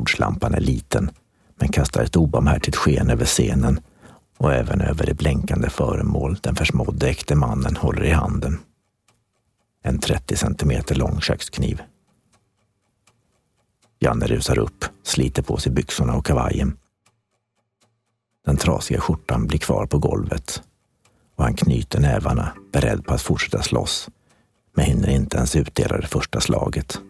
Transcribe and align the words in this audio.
bordslampan 0.00 0.54
är 0.54 0.60
liten 0.60 1.10
men 1.58 1.68
kastar 1.68 2.02
ett 2.02 2.16
obarmhärtigt 2.16 2.76
sken 2.76 3.10
över 3.10 3.24
scenen 3.24 3.80
och 4.38 4.52
även 4.52 4.80
över 4.80 5.06
det 5.06 5.14
blänkande 5.14 5.70
föremål 5.70 6.38
den 6.42 6.56
försmådde 6.56 7.08
äkte 7.08 7.34
mannen 7.34 7.76
håller 7.76 8.04
i 8.04 8.10
handen. 8.10 8.58
En 9.82 9.98
30 9.98 10.36
centimeter 10.36 10.94
lång 10.94 11.20
kökskniv. 11.20 11.82
Janne 13.98 14.26
rusar 14.26 14.58
upp, 14.58 14.84
sliter 15.02 15.42
på 15.42 15.56
sig 15.56 15.72
byxorna 15.72 16.14
och 16.14 16.26
kavajen. 16.26 16.76
Den 18.46 18.56
trasiga 18.56 19.00
skjortan 19.00 19.46
blir 19.46 19.58
kvar 19.58 19.86
på 19.86 19.98
golvet 19.98 20.62
och 21.36 21.44
han 21.44 21.54
knyter 21.54 22.00
nävarna 22.00 22.52
beredd 22.72 23.04
på 23.04 23.14
att 23.14 23.22
fortsätta 23.22 23.62
slåss 23.62 24.08
men 24.76 24.84
hinner 24.84 25.08
inte 25.08 25.36
ens 25.36 25.56
utdela 25.56 25.96
det 25.96 26.06
första 26.06 26.40
slaget. 26.40 27.00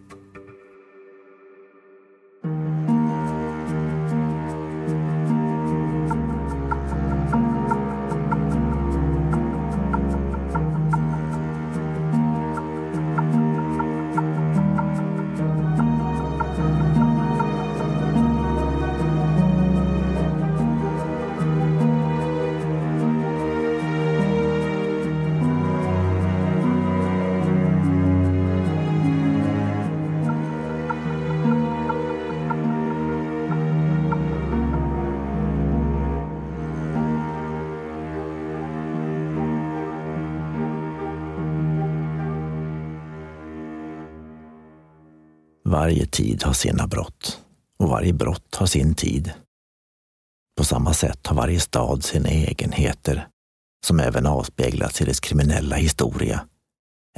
Varje 45.81 46.05
tid 46.05 46.43
har 46.43 46.53
sina 46.53 46.87
brott 46.87 47.39
och 47.79 47.89
varje 47.89 48.13
brott 48.13 48.55
har 48.55 48.65
sin 48.65 48.95
tid. 48.95 49.33
På 50.57 50.63
samma 50.63 50.93
sätt 50.93 51.27
har 51.27 51.35
varje 51.35 51.59
stad 51.59 52.03
sina 52.03 52.29
egenheter 52.29 53.27
som 53.85 53.99
även 53.99 54.25
avspeglas 54.25 55.01
i 55.01 55.05
dess 55.05 55.19
kriminella 55.19 55.75
historia, 55.75 56.47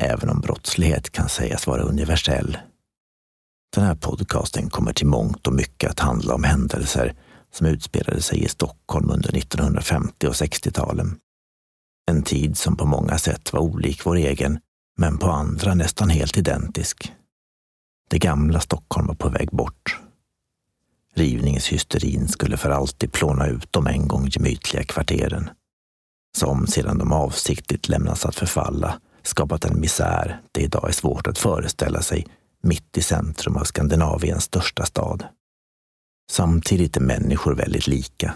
även 0.02 0.30
om 0.30 0.40
brottslighet 0.40 1.10
kan 1.10 1.30
sägas 1.30 1.68
vara 1.68 1.82
universell. 1.82 2.58
Den 3.76 3.84
här 3.84 3.96
podcasten 3.96 4.70
kommer 4.70 4.94
till 4.94 5.08
mångt 5.08 5.48
och 5.48 5.54
mycket 5.54 5.92
att 5.92 6.00
handla 6.00 6.36
om 6.36 6.44
händelser 6.44 7.16
som 7.54 7.68
utspelade 7.68 8.22
sig 8.22 8.44
i 8.44 8.48
Stockholm 8.48 9.10
under 9.10 9.38
1950 9.38 10.28
och 10.28 10.34
60-talen. 10.34 11.18
En 12.12 12.24
tid 12.24 12.58
som 12.58 12.78
på 12.78 12.86
många 12.86 13.18
sätt 13.18 13.54
var 13.54 13.60
olik 13.60 14.06
vår 14.06 14.16
egen, 14.16 14.60
men 14.98 15.18
på 15.18 15.28
andra 15.28 15.74
nästan 15.74 16.10
helt 16.10 16.38
identisk. 16.38 17.14
Det 18.14 18.20
gamla 18.20 18.60
Stockholm 18.60 19.08
var 19.08 19.16
på 19.16 19.30
väg 19.30 19.50
bort. 19.52 20.00
Rivningshysterin 21.14 22.28
skulle 22.28 22.58
för 22.58 22.70
alltid 22.70 23.12
plåna 23.12 23.48
ut 23.48 23.68
de 23.72 23.88
en 23.88 24.08
gång 24.08 24.28
gemytliga 24.28 24.84
kvarteren, 24.84 25.50
som 26.38 26.68
sedan 26.68 26.98
de 26.98 27.12
avsiktligt 27.12 27.90
lämnats 27.90 28.26
att 28.26 28.36
förfalla 28.36 29.00
skapat 29.22 29.66
en 29.66 29.80
misär 29.80 30.42
det 30.52 30.62
idag 30.62 30.90
är 30.90 30.94
svårt 30.94 31.28
att 31.28 31.38
föreställa 31.38 32.02
sig 32.02 32.28
mitt 32.64 32.98
i 32.98 33.02
centrum 33.02 33.58
av 33.58 33.64
Skandinaviens 33.64 34.44
största 34.44 34.86
stad. 34.86 35.26
Samtidigt 36.32 36.98
är 36.98 37.02
människor 37.02 37.56
väldigt 37.56 37.88
lika. 37.88 38.34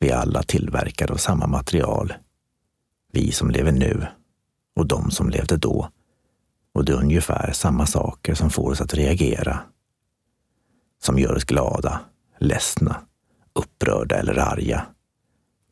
Vi 0.00 0.08
är 0.08 0.16
alla 0.16 0.42
tillverkade 0.42 1.12
av 1.12 1.16
samma 1.16 1.46
material. 1.46 2.14
Vi 3.12 3.32
som 3.32 3.50
lever 3.50 3.72
nu 3.72 4.06
och 4.76 4.86
de 4.86 5.10
som 5.10 5.30
levde 5.30 5.56
då 5.56 5.90
och 6.78 6.84
det 6.84 6.92
är 6.92 6.96
ungefär 6.96 7.52
samma 7.52 7.86
saker 7.86 8.34
som 8.34 8.50
får 8.50 8.70
oss 8.70 8.80
att 8.80 8.94
reagera. 8.94 9.60
Som 11.02 11.18
gör 11.18 11.36
oss 11.36 11.44
glada, 11.44 12.00
ledsna, 12.38 12.96
upprörda 13.52 14.16
eller 14.16 14.38
arga. 14.38 14.86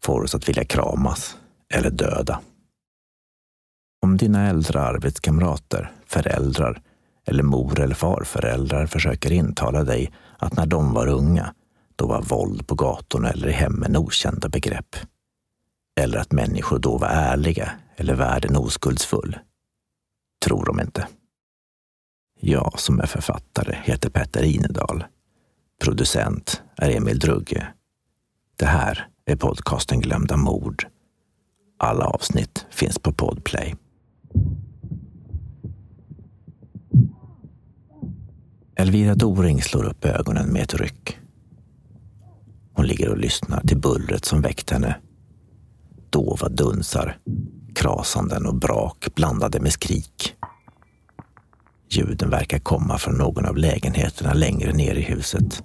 Får 0.03 0.23
oss 0.23 0.35
att 0.35 0.49
vilja 0.49 0.65
kramas 0.65 1.37
eller 1.75 1.91
döda. 1.91 2.41
Om 4.03 4.17
dina 4.17 4.49
äldre 4.49 4.81
arbetskamrater, 4.81 5.93
föräldrar 6.07 6.83
eller 7.27 7.43
mor 7.43 7.81
eller 7.81 7.95
farföräldrar 7.95 8.87
försöker 8.87 9.33
intala 9.33 9.85
dig 9.85 10.13
att 10.39 10.57
när 10.57 10.67
de 10.67 10.93
var 10.93 11.07
unga, 11.07 11.55
då 11.97 12.07
var 12.07 12.23
våld 12.23 12.67
på 12.67 12.75
gatorna 12.75 13.31
eller 13.31 13.49
i 13.49 13.53
hemmen 13.53 13.97
okända 13.97 14.49
begrepp. 14.49 14.97
Eller 16.01 16.19
att 16.19 16.33
människor 16.33 16.79
då 16.79 16.99
var 16.99 17.09
ärliga 17.09 17.71
eller 17.97 18.15
världen 18.15 18.57
oskuldsfull 18.57 19.39
tror 20.45 20.65
de 20.65 20.81
inte. 20.81 21.09
Jag 22.41 22.81
som 22.81 23.01
är 23.01 23.07
författare 23.07 23.77
heter 23.85 24.11
Petter 24.11 24.43
Inedal. 24.43 25.05
Producent 25.85 26.63
är 26.77 26.91
Emil 26.91 27.19
Drugge. 27.19 27.67
Det 28.57 28.67
här 28.67 29.09
är 29.25 29.37
podcasten 29.37 30.01
Glömda 30.01 30.37
mord. 30.37 30.87
Alla 31.79 32.05
avsnitt 32.05 32.67
finns 32.71 32.99
på 32.99 33.13
Podplay. 33.13 33.77
Elvira 38.77 39.15
Doring 39.15 39.63
slår 39.63 39.85
upp 39.85 40.05
ögonen 40.05 40.53
med 40.53 40.63
ett 40.63 40.75
ryck. 40.75 41.19
Hon 42.73 42.87
ligger 42.87 43.09
och 43.09 43.19
lyssnar 43.19 43.61
till 43.61 43.79
bullret 43.79 44.25
som 44.25 44.41
väckt 44.41 44.71
henne. 44.71 44.97
Dova 46.11 46.49
dunsar 46.49 47.19
krasanden 47.77 48.47
och 48.47 48.55
brak 48.55 49.15
blandade 49.15 49.61
med 49.61 49.73
skrik. 49.73 50.35
Ljuden 51.89 52.31
verkar 52.31 52.59
komma 52.59 52.99
från 52.99 53.15
någon 53.15 53.47
av 53.47 53.57
lägenheterna 53.57 54.33
längre 54.33 54.73
ner 54.73 54.95
i 54.95 55.03
huset 55.03 55.63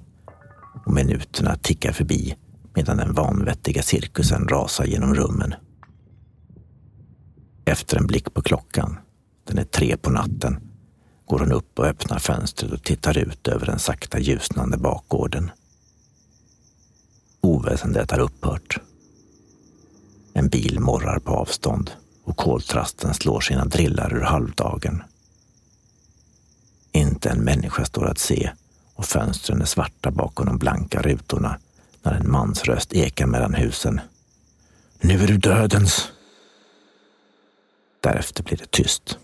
och 0.85 0.93
minuterna 0.93 1.55
tickar 1.55 1.91
förbi 1.91 2.35
medan 2.75 2.97
den 2.97 3.13
vanvettiga 3.13 3.83
cirkusen 3.83 4.47
rasar 4.47 4.85
genom 4.85 5.15
rummen. 5.15 5.53
Efter 7.65 7.97
en 7.97 8.07
blick 8.07 8.33
på 8.33 8.41
klockan, 8.41 8.97
den 9.47 9.57
är 9.57 9.63
tre 9.63 9.97
på 9.97 10.09
natten, 10.09 10.59
går 11.25 11.39
hon 11.39 11.51
upp 11.51 11.79
och 11.79 11.85
öppnar 11.85 12.19
fönstret 12.19 12.71
och 12.71 12.83
tittar 12.83 13.17
ut 13.17 13.47
över 13.47 13.65
den 13.65 13.79
sakta 13.79 14.19
ljusnande 14.19 14.77
bakgården. 14.77 15.51
Oväsendet 17.41 18.11
har 18.11 18.19
upphört. 18.19 18.79
En 20.33 20.47
bil 20.47 20.79
morrar 20.79 21.19
på 21.19 21.31
avstånd 21.31 21.91
och 22.23 22.37
koltrasten 22.37 23.13
slår 23.13 23.41
sina 23.41 23.65
drillar 23.65 24.13
ur 24.13 24.21
halvdagen. 24.21 25.03
Inte 26.91 27.29
en 27.29 27.43
människa 27.43 27.85
står 27.85 28.05
att 28.07 28.17
se 28.17 28.51
och 28.95 29.05
fönstren 29.05 29.61
är 29.61 29.65
svarta 29.65 30.11
bakom 30.11 30.45
de 30.45 30.57
blanka 30.57 31.01
rutorna 31.01 31.59
när 32.03 32.13
en 32.13 32.31
mans 32.31 32.63
röst 32.63 32.93
ekar 32.93 33.25
mellan 33.25 33.53
husen. 33.53 34.01
Nu 34.99 35.23
är 35.23 35.27
du 35.27 35.37
dödens! 35.37 36.11
Därefter 37.99 38.43
blir 38.43 38.57
det 38.57 38.71
tyst. 38.71 39.17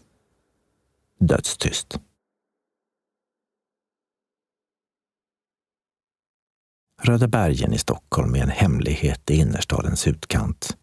Dödstyst. 1.19 2.00
Röda 7.02 7.28
bergen 7.28 7.74
i 7.74 7.78
Stockholm 7.78 8.35
är 8.35 8.44
en 8.44 8.50
hemlighet 8.50 9.31
i 9.31 9.35
innerstadens 9.35 10.08
utkant 10.08 10.78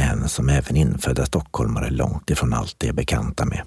en 0.00 0.28
som 0.28 0.48
även 0.48 0.76
infödda 0.76 1.26
stockholmare 1.26 1.90
långt 1.90 2.30
ifrån 2.30 2.54
alltid 2.54 2.90
är 2.90 2.94
bekanta 2.94 3.44
med. 3.44 3.62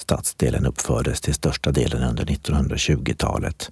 Stadsdelen 0.00 0.66
uppfördes 0.66 1.20
till 1.20 1.34
största 1.34 1.72
delen 1.72 2.02
under 2.02 2.24
1920-talet 2.24 3.70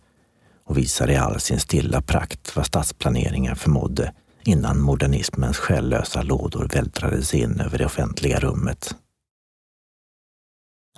och 0.65 0.79
visar 0.79 1.11
i 1.11 1.17
all 1.17 1.41
sin 1.41 1.61
stilla 1.61 2.03
prakt 2.03 2.57
vad 2.57 2.67
stadsplaneringen 2.67 3.57
förmådde 3.57 4.13
innan 4.45 4.81
modernismens 4.81 5.57
själlösa 5.57 6.23
lådor 6.23 6.69
vältrades 6.73 7.35
in 7.35 7.61
över 7.61 7.79
det 7.79 7.87
offentliga 7.87 8.41
rummet. 8.41 8.95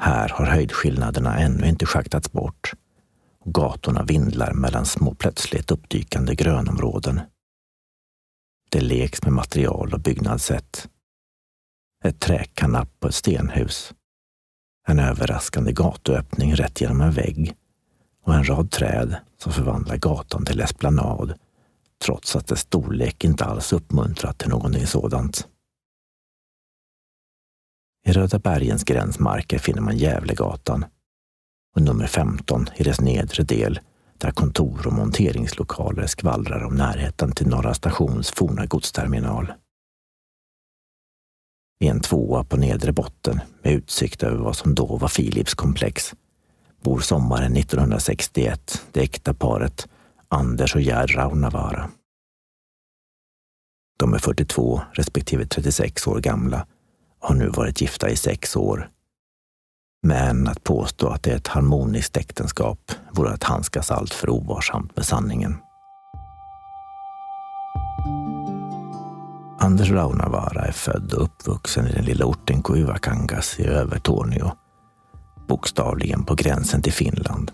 Här 0.01 0.29
har 0.29 0.45
höjdskillnaderna 0.47 1.39
ännu 1.39 1.69
inte 1.69 1.87
schaktats 1.87 2.33
bort 2.33 2.73
och 3.45 3.55
gatorna 3.55 4.03
vindlar 4.03 4.53
mellan 4.53 4.87
små 4.87 5.15
plötsligt 5.15 5.71
uppdykande 5.71 6.35
grönområden 6.35 7.21
det 8.71 8.81
leks 8.81 9.23
med 9.23 9.33
material 9.33 9.95
och 9.95 10.01
byggnadssätt. 10.01 10.89
Ett 12.05 12.21
träkanapp 12.21 13.01
på 13.01 13.09
ett 13.09 13.15
stenhus. 13.15 13.95
En 14.89 14.99
överraskande 14.99 15.73
gatuöppning 15.73 16.55
rätt 16.55 16.81
genom 16.81 17.01
en 17.01 17.11
vägg 17.11 17.55
och 18.25 18.35
en 18.35 18.49
rad 18.49 18.71
träd 18.71 19.17
som 19.39 19.53
förvandlar 19.53 19.97
gatan 19.97 20.45
till 20.45 20.61
esplanad 20.61 21.35
trots 22.05 22.37
att 22.37 22.47
dess 22.47 22.61
storlek 22.61 23.25
inte 23.25 23.45
alls 23.45 23.73
uppmuntrat 23.73 24.39
till 24.39 24.49
någonting 24.49 24.87
sådant. 24.87 25.49
I 28.07 28.13
Röda 28.13 28.39
bergens 28.39 28.85
gränsmarker 28.85 29.59
finner 29.59 29.81
man 29.81 29.97
Gävlegatan 29.97 30.85
och 31.77 31.83
nummer 31.83 32.07
15 32.07 32.67
i 32.77 32.83
dess 32.83 33.01
nedre 33.01 33.43
del 33.43 33.81
där 34.19 34.31
kontor 34.31 34.87
och 34.87 34.93
monteringslokaler 34.93 36.07
skvallrar 36.07 36.65
om 36.65 36.75
närheten 36.75 37.33
till 37.33 37.47
Norra 37.47 37.75
stations 37.75 38.31
forna 38.31 38.67
godsterminal. 38.67 39.53
I 41.81 41.89
en 41.89 42.01
tvåa 42.01 42.45
på 42.45 42.57
nedre 42.57 42.93
botten 42.93 43.41
med 43.63 43.73
utsikt 43.73 44.23
över 44.23 44.37
vad 44.37 44.57
som 44.57 44.75
då 44.75 44.97
var 44.97 45.09
Philips 45.09 45.55
komplex 45.55 46.15
bor 46.83 47.01
sommaren 47.01 47.57
1961 47.57 48.85
det 48.93 49.01
äkta 49.01 49.35
paret 49.35 49.89
Anders 50.29 50.75
och 50.75 50.81
Gerd 50.81 51.15
Raunavaara. 51.15 51.91
De 53.99 54.15
är 54.15 54.19
42 54.19 54.81
respektive 54.93 55.47
36 55.47 56.07
år 56.07 56.21
gamla 56.21 56.67
och 57.19 57.29
har 57.29 57.35
nu 57.35 57.49
varit 57.49 57.81
gifta 57.81 58.11
i 58.11 58.17
sex 58.17 58.57
år. 58.57 58.91
Men 60.03 60.49
att 60.49 60.65
påstå 60.65 61.09
att 61.09 61.23
det 61.23 61.31
är 61.31 61.37
ett 61.37 61.49
harmoniskt 61.49 62.17
äktenskap 62.17 62.93
vore 63.13 63.31
att 63.31 63.45
handskas 63.45 63.91
allt 63.91 64.15
för 64.15 64.31
ovarsamt 64.31 64.97
med 64.97 65.05
sanningen. 65.07 65.57
Anders 69.61 69.91
Raunavaara 69.91 70.65
är 70.65 70.73
född 70.73 71.13
och 71.13 71.23
uppvuxen 71.23 71.87
i 71.87 71.93
den 71.93 72.05
lilla 72.05 72.25
orten 72.25 72.63
Kuivakangas 72.63 73.61
i 73.61 73.67
Övertorneå, 73.67 74.53
bokstavligen 75.49 76.25
på 76.25 76.35
gränsen 76.35 76.83
till 76.83 76.93
Finland. 76.93 77.53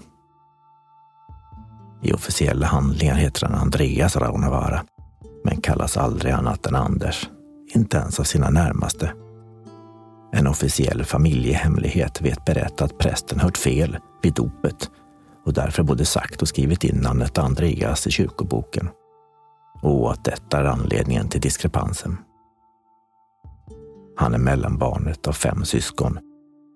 I 2.02 2.12
officiella 2.12 2.67
handlingar 2.67 3.14
heter 3.14 3.46
han 3.46 3.55
Andreas 3.55 4.17
Raunavaara, 4.17 4.85
men 5.44 5.61
kallas 5.61 5.96
aldrig 5.96 6.32
annat 6.32 6.67
än 6.67 6.75
Anders, 6.75 7.31
inte 7.75 7.96
ens 7.96 8.20
av 8.20 8.25
sina 8.25 8.50
närmaste. 8.50 9.12
En 10.36 10.46
officiell 10.46 11.04
familjehemlighet 11.04 12.20
vet 12.20 12.44
berätta 12.44 12.84
att 12.84 12.98
prästen 12.98 13.40
hört 13.40 13.58
fel 13.58 13.98
vid 14.22 14.34
dopet 14.34 14.90
och 15.46 15.52
därför 15.52 15.82
både 15.82 16.04
sagt 16.04 16.42
och 16.42 16.48
skrivit 16.48 16.84
in 16.84 16.96
namnet 16.96 17.38
Andreas 17.38 18.06
i 18.06 18.10
kyrkoboken. 18.10 18.88
Och 19.82 20.12
att 20.12 20.25
detta 20.25 20.58
är 20.58 20.64
anledningen 20.64 21.28
till 21.28 21.40
diskrepansen. 21.40 22.16
Han 24.16 24.34
är 24.34 24.38
mellanbarnet 24.38 25.28
av 25.28 25.32
fem 25.32 25.64
syskon, 25.64 26.19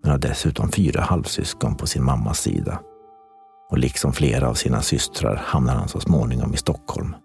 men 0.02 0.10
har 0.10 0.18
dessutom 0.18 0.72
fyra 0.72 1.00
halvsyskon 1.00 1.74
på 1.74 1.86
sin 1.86 2.04
mammas 2.04 2.40
sida. 2.40 2.80
Och 3.70 3.78
liksom 3.78 4.12
flera 4.12 4.48
av 4.48 4.54
sina 4.54 4.82
systrar 4.82 5.36
hamnar 5.36 5.74
han 5.74 5.88
så 5.88 6.00
småningom 6.00 6.54
i 6.54 6.56
Stockholm. 6.56 7.16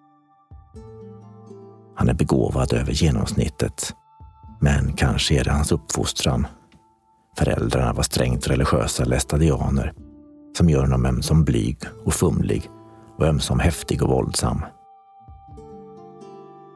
Han 1.96 2.10
är 2.10 2.14
begåvad 2.14 2.74
över 2.74 2.92
genomsnittet 2.92 3.96
men 4.64 4.94
kanske 4.94 5.40
är 5.40 5.44
det 5.44 5.52
hans 5.52 5.72
uppfostran. 5.72 6.48
Föräldrarna 7.38 7.94
var 7.94 8.04
strängt 8.04 8.48
religiösa 8.48 9.06
lästadianer 9.06 9.94
som 10.58 10.70
gör 10.70 10.82
honom 10.82 11.06
ömsom 11.06 11.44
blyg 11.44 11.78
och 12.06 12.14
fumlig 12.14 12.70
och 13.18 13.26
ömsom 13.26 13.60
häftig 13.60 14.04
och 14.04 14.10
våldsam. 14.10 14.66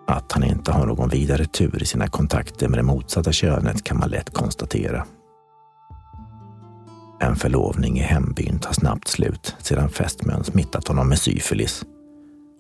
Att 0.08 0.32
han 0.32 0.44
inte 0.44 0.72
har 0.72 0.86
någon 0.86 1.10
vidare 1.10 1.46
tur 1.46 1.84
i 1.84 1.86
sina 1.86 2.08
kontakter 2.08 2.68
med 2.68 2.80
det 2.80 2.84
motsatta 2.84 3.32
könet 3.32 3.84
kan 3.84 4.00
man 4.00 4.10
lätt 4.10 4.34
konstatera. 4.34 5.06
En 7.20 7.36
förlovning 7.36 8.00
i 8.00 8.02
hembyn 8.02 8.60
tar 8.60 8.74
snabbt 8.74 9.08
slut 9.08 9.56
sedan 9.60 9.90
fästmön 9.90 10.44
smittat 10.44 10.88
honom 10.88 11.10
med 11.10 11.20
syfilis. 11.20 11.84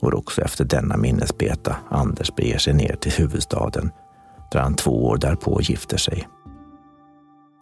Och 0.01 0.13
också 0.13 0.41
efter 0.41 0.65
denna 0.65 0.97
minnesbeta 0.97 1.75
Anders 1.89 2.35
beger 2.35 2.57
sig 2.57 2.73
ner 2.73 2.95
till 2.95 3.11
huvudstaden 3.11 3.91
där 4.51 4.59
han 4.59 4.75
två 4.75 5.05
år 5.05 5.17
därpå 5.17 5.61
gifter 5.61 5.97
sig. 5.97 6.27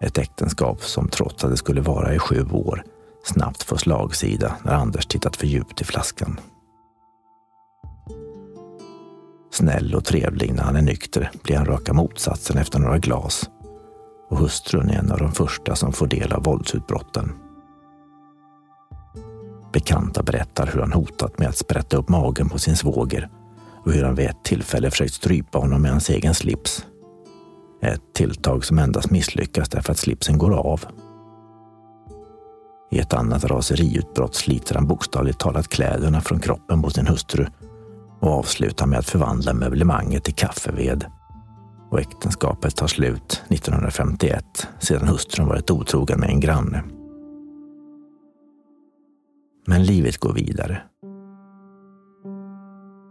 Ett 0.03 0.17
äktenskap 0.17 0.81
som 0.81 1.07
trots 1.07 1.43
att 1.43 1.51
det 1.51 1.57
skulle 1.57 1.81
vara 1.81 2.13
i 2.13 2.19
sju 2.19 2.45
år 2.51 2.83
snabbt 3.23 3.63
får 3.63 3.77
slagsida 3.77 4.55
när 4.63 4.73
Anders 4.73 5.05
tittat 5.05 5.35
för 5.35 5.47
djupt 5.47 5.81
i 5.81 5.83
flaskan. 5.83 6.39
Snäll 9.51 9.95
och 9.95 10.05
trevlig 10.05 10.53
när 10.53 10.63
han 10.63 10.75
är 10.75 10.81
nykter 10.81 11.31
blir 11.43 11.57
han 11.57 11.65
raka 11.65 11.93
motsatsen 11.93 12.57
efter 12.57 12.79
några 12.79 12.97
glas 12.97 13.49
och 14.29 14.37
hustrun 14.37 14.89
är 14.89 14.99
en 14.99 15.11
av 15.11 15.19
de 15.19 15.31
första 15.31 15.75
som 15.75 15.93
får 15.93 16.07
del 16.07 16.33
av 16.33 16.43
våldsutbrotten. 16.43 17.33
Bekanta 19.73 20.23
berättar 20.23 20.67
hur 20.73 20.79
han 20.81 20.93
hotat 20.93 21.39
med 21.39 21.47
att 21.47 21.57
sprätta 21.57 21.97
upp 21.97 22.09
magen 22.09 22.49
på 22.49 22.59
sin 22.59 22.75
svåger 22.75 23.29
och 23.85 23.91
hur 23.91 24.03
han 24.03 24.15
vid 24.15 24.25
ett 24.25 24.43
tillfälle 24.43 24.91
försökt 24.91 25.13
strypa 25.13 25.57
honom 25.57 25.81
med 25.81 25.91
hans 25.91 26.09
egen 26.09 26.33
slips. 26.33 26.85
Ett 27.81 28.13
tilltag 28.13 28.65
som 28.65 28.79
endast 28.79 29.11
misslyckas 29.11 29.69
därför 29.69 29.91
att 29.91 29.97
slipsen 29.97 30.37
går 30.37 30.53
av. 30.53 30.85
I 32.91 32.99
ett 32.99 33.13
annat 33.13 33.43
raseriutbrott 33.43 34.35
sliter 34.35 34.75
han 34.75 34.87
bokstavligt 34.87 35.39
talat 35.39 35.67
kläderna 35.67 36.21
från 36.21 36.39
kroppen 36.39 36.81
på 36.81 36.89
sin 36.89 37.07
hustru 37.07 37.45
och 38.21 38.31
avslutar 38.31 38.85
med 38.85 38.99
att 38.99 39.09
förvandla 39.09 39.53
möblemanget 39.53 40.23
till 40.23 40.35
kaffeved. 40.35 41.05
Och 41.91 41.99
äktenskapet 41.99 42.75
tar 42.75 42.87
slut 42.87 43.43
1951 43.47 44.67
sedan 44.79 45.07
hustrun 45.07 45.47
varit 45.47 45.71
otrogen 45.71 46.19
med 46.19 46.29
en 46.29 46.39
granne. 46.39 46.83
Men 49.67 49.83
livet 49.83 50.17
går 50.17 50.33
vidare. 50.33 50.81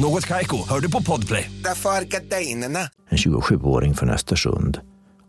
Något 0.00 0.26
Kaiko, 0.26 0.56
hör 0.68 0.80
du 0.80 0.90
på 0.90 1.02
Podplay. 1.02 1.50
Därför 1.64 1.90
är. 1.90 2.04
En 3.08 3.18
27-åring 3.18 3.94
från 3.94 4.10
Östersund 4.10 4.80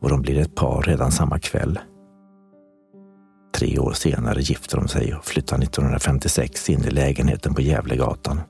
och 0.01 0.09
de 0.09 0.21
blir 0.21 0.39
ett 0.39 0.55
par 0.55 0.81
redan 0.81 1.11
samma 1.11 1.39
kväll. 1.39 1.79
Tre 3.55 3.79
år 3.79 3.93
senare 3.93 4.41
gifter 4.41 4.77
de 4.77 4.87
sig 4.87 5.15
och 5.15 5.25
flyttar 5.25 5.57
1956 5.57 6.69
in 6.69 6.83
i 6.83 6.91
lägenheten 6.91 7.53
på 7.53 7.61
Gävlegatan. 7.61 8.41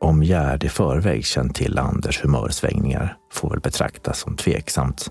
Om 0.00 0.22
Gerd 0.22 0.64
i 0.64 0.68
förväg 0.68 1.24
känt 1.24 1.54
till 1.54 1.78
Anders 1.78 2.24
humörsvängningar 2.24 3.16
får 3.32 3.50
väl 3.50 3.60
betraktas 3.60 4.18
som 4.18 4.36
tveksamt. 4.36 5.08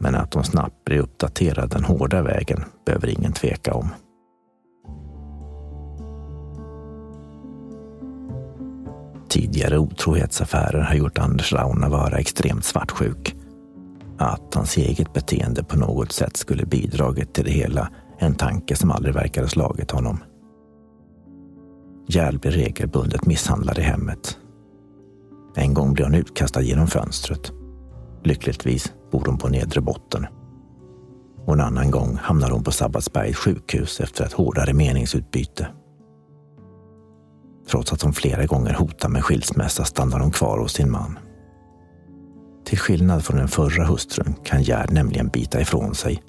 Men 0.00 0.14
att 0.14 0.32
de 0.32 0.44
snabbt 0.44 0.84
blir 0.84 0.98
uppdaterade 0.98 1.68
den 1.68 1.84
hårda 1.84 2.22
vägen 2.22 2.64
behöver 2.86 3.08
ingen 3.08 3.32
tveka 3.32 3.74
om. 3.74 3.88
Tidigare 9.28 9.78
otrohetsaffärer 9.78 10.80
har 10.80 10.94
gjort 10.94 11.18
Anders 11.18 11.52
Raunavaara 11.52 12.18
extremt 12.18 12.64
svartsjuk. 12.64 13.36
Att 14.18 14.54
hans 14.54 14.76
eget 14.76 15.12
beteende 15.12 15.64
på 15.64 15.78
något 15.78 16.12
sätt 16.12 16.36
skulle 16.36 16.66
bidragit 16.66 17.34
till 17.34 17.44
det 17.44 17.50
hela 17.50 17.88
en 18.18 18.34
tanke 18.34 18.76
som 18.76 18.90
aldrig 18.90 19.14
verkade 19.14 19.48
slagit 19.48 19.90
honom. 19.90 20.18
Gerd 22.08 22.40
blir 22.40 22.52
regelbundet 22.52 23.26
misshandlad 23.26 23.78
i 23.78 23.82
hemmet. 23.82 24.38
En 25.56 25.74
gång 25.74 25.92
blir 25.92 26.04
hon 26.04 26.14
utkastad 26.14 26.62
genom 26.62 26.86
fönstret. 26.86 27.52
Lyckligtvis 28.24 28.92
bor 29.10 29.24
hon 29.26 29.38
på 29.38 29.48
nedre 29.48 29.80
botten. 29.80 30.26
Och 31.46 31.52
en 31.54 31.60
annan 31.60 31.90
gång 31.90 32.16
hamnar 32.16 32.50
hon 32.50 32.64
på 32.64 32.72
Sabbatsbergs 32.72 33.36
sjukhus 33.36 34.00
efter 34.00 34.24
ett 34.24 34.32
hårdare 34.32 34.74
meningsutbyte. 34.74 35.68
Trots 37.70 37.92
att 37.92 38.02
hon 38.02 38.12
flera 38.12 38.46
gånger 38.46 38.74
hotar 38.74 39.08
med 39.08 39.24
skilsmässa 39.24 39.84
stannar 39.84 40.20
hon 40.20 40.30
kvar 40.30 40.58
hos 40.58 40.72
sin 40.72 40.90
man. 40.90 41.18
Till 42.64 42.78
skillnad 42.78 43.24
från 43.24 43.36
den 43.36 43.48
förra 43.48 43.84
hustrun 43.84 44.34
kan 44.44 44.62
Gerd 44.62 44.92
nämligen 44.92 45.28
bita 45.28 45.60
ifrån 45.60 45.94
sig. 45.94 46.22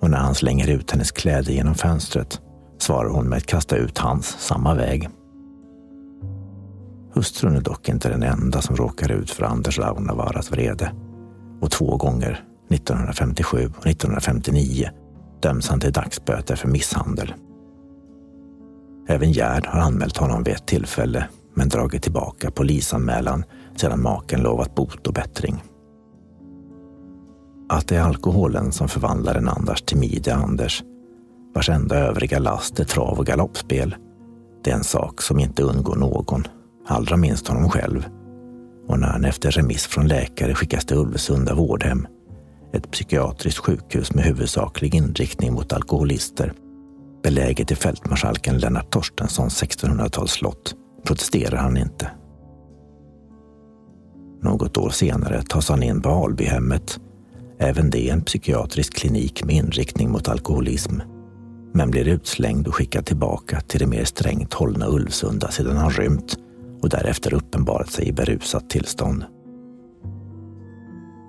Och 0.00 0.10
när 0.10 0.18
han 0.18 0.34
slänger 0.34 0.68
ut 0.68 0.90
hennes 0.90 1.10
kläder 1.10 1.52
genom 1.52 1.74
fönstret 1.74 2.40
svarar 2.78 3.08
hon 3.08 3.28
med 3.28 3.36
att 3.36 3.46
kasta 3.46 3.76
ut 3.76 3.98
hans 3.98 4.26
samma 4.26 4.74
väg. 4.74 5.08
Hustrun 7.14 7.56
är 7.56 7.60
dock 7.60 7.88
inte 7.88 8.08
den 8.08 8.22
enda 8.22 8.62
som 8.62 8.76
råkar 8.76 9.12
ut 9.12 9.30
för 9.30 9.44
Anders 9.44 9.78
Launavaaras 9.78 10.52
vrede. 10.52 10.92
Och 11.60 11.70
två 11.70 11.96
gånger, 11.96 12.44
1957 12.70 13.56
och 13.78 13.86
1959, 13.86 14.90
döms 15.42 15.68
han 15.68 15.80
till 15.80 15.92
dagsböter 15.92 16.56
för 16.56 16.68
misshandel. 16.68 17.34
Även 19.10 19.32
Gerd 19.32 19.66
har 19.66 19.80
anmält 19.80 20.16
honom 20.16 20.42
vid 20.42 20.54
ett 20.54 20.66
tillfälle 20.66 21.28
men 21.54 21.68
dragit 21.68 22.02
tillbaka 22.02 22.50
polisanmälan 22.50 23.44
sedan 23.76 24.02
maken 24.02 24.40
lovat 24.40 24.74
bot 24.74 25.06
och 25.06 25.14
bättring. 25.14 25.62
Att 27.68 27.88
det 27.88 27.96
är 27.96 28.02
alkoholen 28.02 28.72
som 28.72 28.88
förvandlar 28.88 29.34
en 29.34 29.48
Anders 29.48 29.82
timide 29.82 30.34
Anders, 30.34 30.82
vars 31.54 31.68
enda 31.68 31.96
övriga 31.96 32.38
last 32.38 32.80
är 32.80 32.84
trav 32.84 33.18
och 33.18 33.26
galoppspel, 33.26 33.96
Det 34.64 34.70
är 34.70 34.74
en 34.74 34.84
sak 34.84 35.22
som 35.22 35.38
inte 35.38 35.62
undgår 35.62 35.96
någon, 35.96 36.46
allra 36.86 37.16
minst 37.16 37.48
honom 37.48 37.70
själv. 37.70 38.06
Och 38.88 38.98
när 38.98 39.08
han 39.08 39.24
efter 39.24 39.50
remiss 39.50 39.86
från 39.86 40.08
läkare 40.08 40.54
skickas 40.54 40.84
till 40.84 40.96
Ulvsunda 40.96 41.54
vårdhem, 41.54 42.06
ett 42.72 42.90
psykiatriskt 42.90 43.58
sjukhus 43.58 44.14
med 44.14 44.24
huvudsaklig 44.24 44.94
inriktning 44.94 45.52
mot 45.52 45.72
alkoholister, 45.72 46.52
beläget 47.22 47.70
i 47.70 47.74
fältmarskalken 47.74 48.58
Lennart 48.58 48.90
Torstenssons 48.90 49.62
1600-talsslott, 49.62 50.74
protesterar 51.06 51.56
han 51.56 51.76
inte. 51.76 52.10
Något 54.42 54.76
år 54.76 54.90
senare 54.90 55.42
tas 55.42 55.68
han 55.68 55.82
in 55.82 56.02
på 56.02 56.08
Albyhemmet, 56.08 57.00
även 57.58 57.90
det 57.90 58.10
en 58.10 58.22
psykiatrisk 58.22 58.94
klinik 58.94 59.44
med 59.44 59.56
inriktning 59.56 60.10
mot 60.10 60.28
alkoholism, 60.28 61.00
men 61.74 61.90
blir 61.90 62.08
utslängd 62.08 62.68
och 62.68 62.74
skickad 62.74 63.06
tillbaka 63.06 63.60
till 63.60 63.80
det 63.80 63.86
mer 63.86 64.04
strängt 64.04 64.54
hållna 64.54 64.88
Ulvsunda 64.88 65.50
sedan 65.50 65.76
han 65.76 65.90
rymt 65.90 66.36
och 66.82 66.88
därefter 66.88 67.34
uppenbarat 67.34 67.90
sig 67.90 68.08
i 68.08 68.12
berusat 68.12 68.70
tillstånd. 68.70 69.24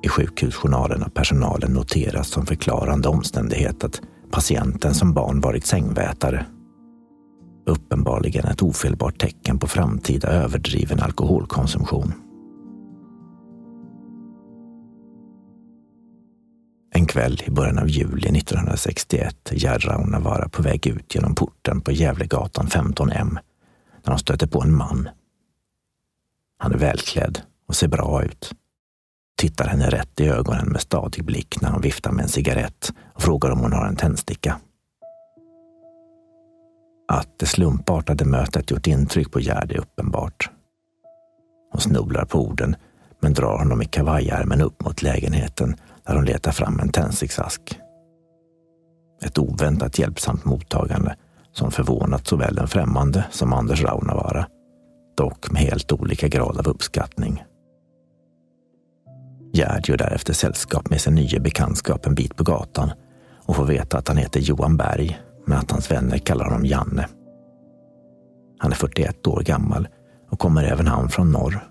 I 0.03 0.09
sjukhusjournalen 0.09 1.01
har 1.01 1.09
personalen 1.09 1.73
noterat 1.73 2.27
som 2.27 2.45
förklarande 2.45 3.07
omständighet 3.07 3.83
att 3.83 4.01
patienten 4.31 4.93
som 4.93 5.13
barn 5.13 5.41
varit 5.41 5.65
sängvätare. 5.65 6.45
Uppenbarligen 7.65 8.45
ett 8.45 8.61
ofelbart 8.61 9.19
tecken 9.19 9.59
på 9.59 9.67
framtida 9.67 10.27
överdriven 10.27 10.99
alkoholkonsumtion. 10.99 12.13
En 16.91 17.05
kväll 17.05 17.41
i 17.45 17.51
början 17.51 17.79
av 17.79 17.89
juli 17.89 18.27
1961 18.37 19.51
är 19.51 19.55
Gerd 19.55 19.85
Raunavaara 19.85 20.49
på 20.49 20.61
väg 20.61 20.87
ut 20.87 21.15
genom 21.15 21.35
porten 21.35 21.81
på 21.81 21.91
Gävlegatan 21.91 22.67
15M 22.67 23.37
när 24.03 24.11
hon 24.11 24.19
stöter 24.19 24.47
på 24.47 24.61
en 24.61 24.75
man. 24.75 25.09
Han 26.57 26.73
är 26.73 26.77
välklädd 26.77 27.41
och 27.67 27.75
ser 27.75 27.87
bra 27.87 28.23
ut. 28.23 28.53
Tittar 29.39 29.67
henne 29.67 29.89
rätt 29.89 30.19
i 30.19 30.27
ögonen 30.27 30.67
med 30.67 30.81
stadig 30.81 31.25
blick 31.25 31.61
när 31.61 31.69
han 31.69 31.81
viftar 31.81 32.11
med 32.11 32.23
en 32.23 32.29
cigarett 32.29 32.93
och 33.13 33.21
frågar 33.21 33.49
om 33.51 33.59
hon 33.59 33.73
har 33.73 33.85
en 33.85 33.95
tändsticka. 33.95 34.59
Att 37.07 37.39
det 37.39 37.45
slumpartade 37.45 38.25
mötet 38.25 38.71
gjort 38.71 38.87
intryck 38.87 39.31
på 39.31 39.39
Gerd 39.39 39.71
är 39.71 39.77
uppenbart. 39.77 40.49
Hon 41.71 41.81
snubblar 41.81 42.25
på 42.25 42.39
orden 42.45 42.75
men 43.19 43.33
drar 43.33 43.57
honom 43.57 43.81
i 43.81 43.85
kavajärmen 43.85 44.61
upp 44.61 44.85
mot 44.85 45.01
lägenheten 45.01 45.75
där 46.07 46.15
hon 46.15 46.25
letar 46.25 46.51
fram 46.51 46.79
en 46.79 46.89
tändsticksask. 46.89 47.79
Ett 49.23 49.37
oväntat 49.37 49.99
hjälpsamt 49.99 50.45
mottagande 50.45 51.15
som 51.51 51.71
förvånat 51.71 52.27
såväl 52.27 52.55
den 52.55 52.67
främmande 52.67 53.25
som 53.31 53.53
Anders 53.53 53.83
Raunavaara, 53.83 54.47
dock 55.17 55.51
med 55.51 55.61
helt 55.61 55.91
olika 55.91 56.27
grad 56.27 56.57
av 56.57 56.67
uppskattning. 56.67 57.43
Gerd 59.53 59.89
gör 59.89 59.97
därefter 59.97 60.33
sällskap 60.33 60.89
med 60.89 61.01
sin 61.01 61.15
nya 61.15 61.39
bekantskap 61.39 62.05
en 62.05 62.15
bit 62.15 62.35
på 62.35 62.43
gatan 62.43 62.91
och 63.45 63.55
får 63.55 63.65
veta 63.65 63.97
att 63.97 64.07
han 64.07 64.17
heter 64.17 64.39
Johan 64.39 64.77
Berg, 64.77 65.19
men 65.45 65.57
att 65.57 65.71
hans 65.71 65.91
vänner 65.91 66.17
kallar 66.17 66.45
honom 66.45 66.65
Janne. 66.65 67.07
Han 68.59 68.71
är 68.71 68.75
41 68.75 69.27
år 69.27 69.41
gammal 69.41 69.87
och 70.29 70.39
kommer 70.39 70.63
även 70.63 70.87
han 70.87 71.09
från 71.09 71.31
norr, 71.31 71.69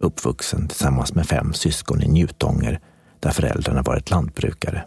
uppvuxen 0.00 0.68
tillsammans 0.68 1.14
med 1.14 1.26
fem 1.26 1.52
syskon 1.52 2.02
i 2.02 2.08
Njutånger 2.08 2.80
där 3.20 3.30
föräldrarna 3.30 3.82
varit 3.82 4.10
lantbrukare. 4.10 4.84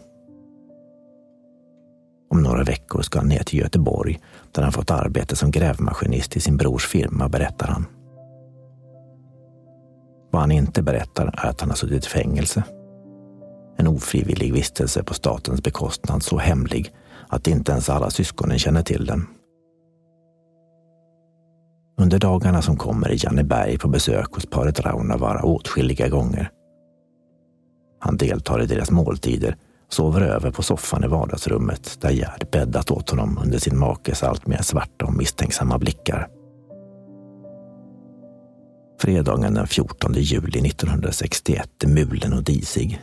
Om 2.30 2.42
några 2.42 2.62
veckor 2.62 3.02
ska 3.02 3.18
han 3.18 3.28
ner 3.28 3.42
till 3.42 3.58
Göteborg 3.58 4.20
där 4.52 4.62
han 4.62 4.72
fått 4.72 4.90
arbete 4.90 5.36
som 5.36 5.50
grävmaskinist 5.50 6.36
i 6.36 6.40
sin 6.40 6.56
brors 6.56 6.86
firma, 6.86 7.28
berättar 7.28 7.66
han. 7.66 7.86
Vad 10.30 10.42
han 10.42 10.50
inte 10.50 10.82
berättar 10.82 11.26
är 11.26 11.48
att 11.48 11.60
han 11.60 11.70
har 11.70 11.76
suttit 11.76 12.06
i 12.06 12.08
fängelse. 12.08 12.62
En 13.76 13.86
ofrivillig 13.86 14.52
vistelse 14.52 15.02
på 15.02 15.14
statens 15.14 15.62
bekostnad 15.62 16.22
så 16.22 16.38
hemlig 16.38 16.94
att 17.28 17.46
inte 17.46 17.72
ens 17.72 17.88
alla 17.88 18.10
syskonen 18.10 18.58
känner 18.58 18.82
till 18.82 19.06
den. 19.06 19.26
Under 21.98 22.18
dagarna 22.18 22.62
som 22.62 22.76
kommer 22.76 23.08
är 23.08 23.24
Janne 23.24 23.44
Berg 23.44 23.78
på 23.78 23.88
besök 23.88 24.34
hos 24.34 24.46
paret 24.46 24.80
Raunavaara 24.80 25.42
åtskilliga 25.42 26.08
gånger. 26.08 26.50
Han 28.00 28.16
deltar 28.16 28.62
i 28.62 28.66
deras 28.66 28.90
måltider 28.90 29.56
och 29.86 29.92
sover 29.92 30.20
över 30.20 30.50
på 30.50 30.62
soffan 30.62 31.04
i 31.04 31.06
vardagsrummet 31.06 32.00
där 32.00 32.10
Gerd 32.10 32.46
bäddat 32.52 32.90
åt 32.90 33.10
honom 33.10 33.38
under 33.44 33.58
sin 33.58 33.78
makes 33.78 34.22
alltmer 34.22 34.62
svarta 34.62 35.04
och 35.04 35.14
misstänksamma 35.14 35.78
blickar. 35.78 36.28
Fredagen 39.00 39.54
den 39.54 39.66
14 39.66 40.12
juli 40.14 40.68
1961 40.68 41.84
är 41.84 41.88
mulen 41.88 42.32
och 42.32 42.44
disig. 42.44 43.02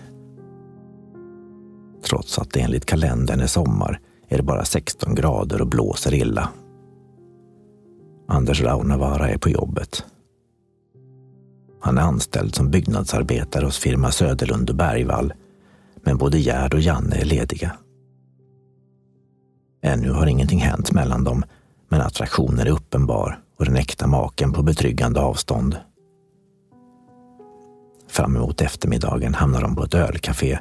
Trots 2.05 2.39
att 2.39 2.51
det 2.51 2.59
enligt 2.59 2.85
kalendern 2.85 3.39
är 3.39 3.47
sommar 3.47 3.99
är 4.27 4.37
det 4.37 4.43
bara 4.43 4.65
16 4.65 5.15
grader 5.15 5.61
och 5.61 5.67
blåser 5.67 6.13
illa. 6.13 6.49
Anders 8.27 8.61
Raunavaara 8.61 9.29
är 9.29 9.37
på 9.37 9.49
jobbet. 9.49 10.05
Han 11.81 11.97
är 11.97 12.01
anställd 12.01 12.55
som 12.55 12.71
byggnadsarbetare 12.71 13.65
hos 13.65 13.77
firma 13.77 14.11
Söderlund 14.11 14.69
och 14.69 14.75
Bergvall, 14.75 15.33
men 16.03 16.17
både 16.17 16.39
Gerd 16.39 16.73
och 16.73 16.81
Janne 16.81 17.15
är 17.15 17.25
lediga. 17.25 17.77
Ännu 19.83 20.11
har 20.11 20.27
ingenting 20.27 20.59
hänt 20.59 20.91
mellan 20.91 21.23
dem, 21.23 21.43
men 21.89 22.01
attraktionen 22.01 22.59
är 22.59 22.71
uppenbar 22.71 23.39
och 23.59 23.65
den 23.65 23.75
äkta 23.75 24.07
maken 24.07 24.53
på 24.53 24.63
betryggande 24.63 25.19
avstånd. 25.19 25.77
Fram 28.17 28.35
emot 28.35 28.61
eftermiddagen 28.61 29.33
hamnar 29.33 29.61
de 29.61 29.75
på 29.75 29.83
ett 29.83 29.93
ölcafé 29.93 30.59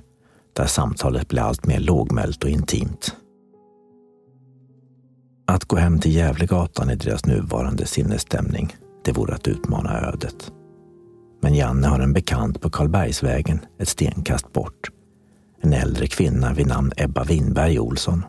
där 0.57 0.67
samtalet 0.67 1.29
blir 1.29 1.43
allt 1.43 1.67
mer 1.67 1.81
lågmält 1.81 2.45
och 2.45 2.51
intimt. 2.51 3.17
Att 5.47 5.65
gå 5.65 5.77
hem 5.77 5.99
till 5.99 6.15
Gävlegatan 6.15 6.91
i 6.91 6.97
deras 6.97 7.27
nuvarande 7.27 7.87
sinnesstämning, 7.87 8.77
det 9.05 9.13
vore 9.13 9.35
att 9.35 9.49
utmana 9.49 10.01
ödet. 10.01 10.53
Men 11.43 11.55
Janne 11.55 11.87
har 11.87 12.01
en 12.01 12.13
bekant 12.13 12.61
på 12.61 12.71
Karlbergsvägen, 12.71 13.61
ett 13.79 13.89
stenkast 13.89 14.53
bort. 14.53 14.91
En 15.61 15.73
äldre 15.73 16.07
kvinna 16.07 16.53
vid 16.53 16.67
namn 16.67 16.93
Ebba 16.97 17.25
Winberg 17.25 17.79
Olsson. 17.79 18.25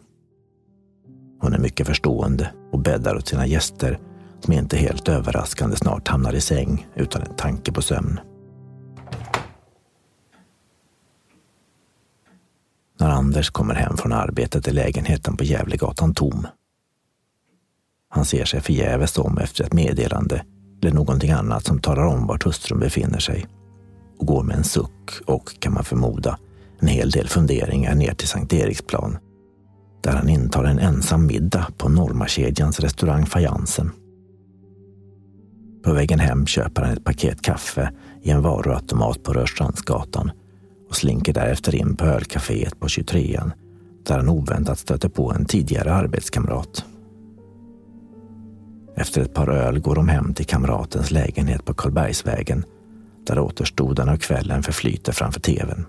Hon 1.42 1.54
är 1.54 1.60
mycket 1.60 1.88
förstående 1.88 2.54
och 2.72 2.80
bäddar 2.80 3.16
åt 3.16 3.28
sina 3.28 3.48
gäster 3.48 4.00
som 4.40 4.54
inte 4.54 4.78
helt 4.78 5.10
överraskande 5.10 5.76
snart 5.76 6.08
hamnar 6.08 6.34
i 6.34 6.42
säng 6.42 6.88
utan 6.96 7.22
en 7.22 7.36
tanke 7.36 7.72
på 7.72 7.82
sömn. 7.82 8.20
När 13.00 13.10
Anders 13.10 13.50
kommer 13.50 13.76
hem 13.76 13.98
från 13.98 14.14
arbetet 14.14 14.68
är 14.68 14.74
lägenheten 14.74 15.38
på 15.38 15.44
Gävlegatan 15.44 16.14
tom. 16.14 16.48
Han 18.10 18.26
ser 18.26 18.46
sig 18.46 18.62
förgäves 18.62 19.18
om 19.18 19.38
efter 19.38 19.64
ett 19.64 19.74
meddelande 19.74 20.46
eller 20.82 20.94
någonting 20.96 21.32
annat 21.32 21.66
som 21.66 21.80
talar 21.80 22.06
om 22.06 22.28
vart 22.28 22.46
hustrun 22.46 22.80
befinner 22.80 23.20
sig 23.20 23.46
och 24.20 24.28
går 24.28 24.44
med 24.44 24.58
en 24.58 24.64
suck 24.64 25.12
och, 25.26 25.60
kan 25.60 25.74
man 25.74 25.84
förmoda, 25.84 26.40
en 26.80 26.88
hel 26.88 27.12
del 27.12 27.28
funderingar 27.28 27.96
ner 27.96 28.14
till 28.14 28.28
Sankt 28.28 28.54
Eriksplan 28.54 29.18
där 30.04 30.12
han 30.12 30.30
intar 30.30 30.64
en 30.64 30.80
ensam 30.80 31.26
middag 31.26 31.68
på 31.78 31.90
Normakedjans 31.90 32.80
restaurang 32.80 33.26
Fajansen. 33.26 33.92
På 35.84 35.94
vägen 35.94 36.20
hem 36.20 36.46
köper 36.46 36.82
han 36.82 36.94
ett 36.94 37.04
paket 37.04 37.42
kaffe 37.42 37.92
i 38.22 38.30
en 38.30 38.42
varuautomat 38.42 39.24
på 39.24 39.34
Rörstrandsgatan 39.34 40.32
och 40.88 40.96
slinker 40.96 41.34
därefter 41.34 41.76
in 41.76 41.96
på 41.96 42.06
ölcaféet 42.06 42.80
på 42.80 42.88
23an 42.88 43.52
där 44.04 44.18
han 44.18 44.30
oväntat 44.30 44.80
stöter 44.80 45.10
på 45.10 45.32
en 45.32 45.46
tidigare 45.46 45.94
arbetskamrat. 45.94 46.86
Efter 48.96 49.22
ett 49.22 49.34
par 49.34 49.50
öl 49.50 49.80
går 49.80 49.96
de 49.96 50.08
hem 50.08 50.34
till 50.34 50.46
kamratens 50.46 51.12
lägenhet 51.12 51.66
på 51.66 51.74
Karlbergsvägen 51.74 52.66
där 53.28 53.40
återstoden 53.40 54.10
av 54.10 54.18
kvällen 54.18 54.64
förflyter 54.64 55.12
framför 55.12 55.40
tvn. 55.40 55.86